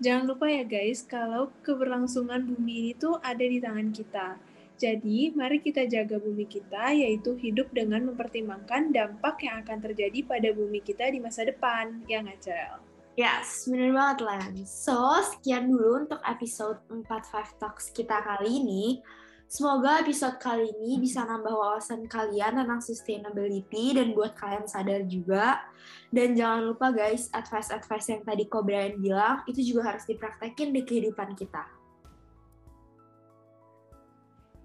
Jangan 0.04 0.30
lupa 0.30 0.52
ya 0.52 0.62
guys, 0.68 1.02
kalau 1.08 1.50
keberlangsungan 1.64 2.44
bumi 2.44 2.74
ini 2.86 2.92
tuh 2.94 3.18
ada 3.24 3.42
di 3.42 3.58
tangan 3.58 3.90
kita 3.90 4.38
jadi, 4.78 5.34
mari 5.34 5.58
kita 5.58 5.90
jaga 5.90 6.22
bumi 6.22 6.46
kita, 6.46 6.94
yaitu 6.94 7.34
hidup 7.34 7.74
dengan 7.74 8.14
mempertimbangkan 8.14 8.94
dampak 8.94 9.42
yang 9.42 9.66
akan 9.66 9.82
terjadi 9.82 10.22
pada 10.22 10.54
bumi 10.54 10.86
kita 10.86 11.10
di 11.10 11.18
masa 11.18 11.50
depan. 11.50 12.06
Ya 12.06 12.22
nggak, 12.22 12.40
Cel? 12.46 12.78
Yes, 13.18 13.66
bener 13.66 13.98
banget, 13.98 14.22
Len. 14.22 14.54
So, 14.70 15.18
sekian 15.26 15.74
dulu 15.74 16.06
untuk 16.06 16.22
episode 16.22 16.78
4 16.94 17.10
Five 17.10 17.58
Talks 17.58 17.90
kita 17.90 18.22
kali 18.22 18.62
ini. 18.62 19.02
Semoga 19.50 20.06
episode 20.06 20.38
kali 20.38 20.70
ini 20.70 21.02
bisa 21.02 21.26
nambah 21.26 21.56
wawasan 21.56 22.06
kalian 22.06 22.62
tentang 22.62 22.78
sustainability 22.78 23.98
dan 23.98 24.14
buat 24.14 24.38
kalian 24.38 24.70
sadar 24.70 25.02
juga. 25.10 25.66
Dan 26.14 26.38
jangan 26.38 26.70
lupa 26.70 26.94
guys, 26.94 27.34
advice-advice 27.34 28.14
yang 28.14 28.22
tadi 28.22 28.46
Ko 28.46 28.62
Brian 28.62 29.02
bilang, 29.02 29.42
itu 29.50 29.74
juga 29.74 29.90
harus 29.90 30.06
dipraktekin 30.06 30.70
di 30.70 30.86
kehidupan 30.86 31.34
kita. 31.34 31.77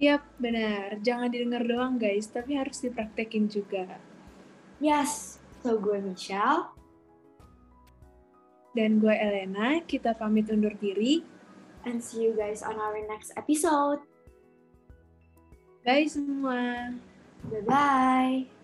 Yap, 0.01 0.23
benar. 0.41 0.99
Jangan 1.03 1.29
didengar 1.29 1.63
doang 1.67 2.01
guys, 2.01 2.31
tapi 2.31 2.57
harus 2.57 2.81
dipraktekin 2.81 3.51
juga. 3.51 4.01
Yes, 4.83 5.39
so 5.63 5.79
gue 5.79 6.01
Michelle. 6.01 6.73
Dan 8.73 8.99
gue 8.99 9.13
Elena, 9.13 9.85
kita 9.85 10.17
pamit 10.17 10.49
undur 10.49 10.73
diri. 10.81 11.21
And 11.85 12.01
see 12.01 12.25
you 12.25 12.33
guys 12.33 12.65
on 12.65 12.81
our 12.81 12.99
next 13.11 13.35
episode. 13.37 14.01
Bye 15.83 16.07
semua. 16.07 16.95
Bye-bye. 17.51 18.62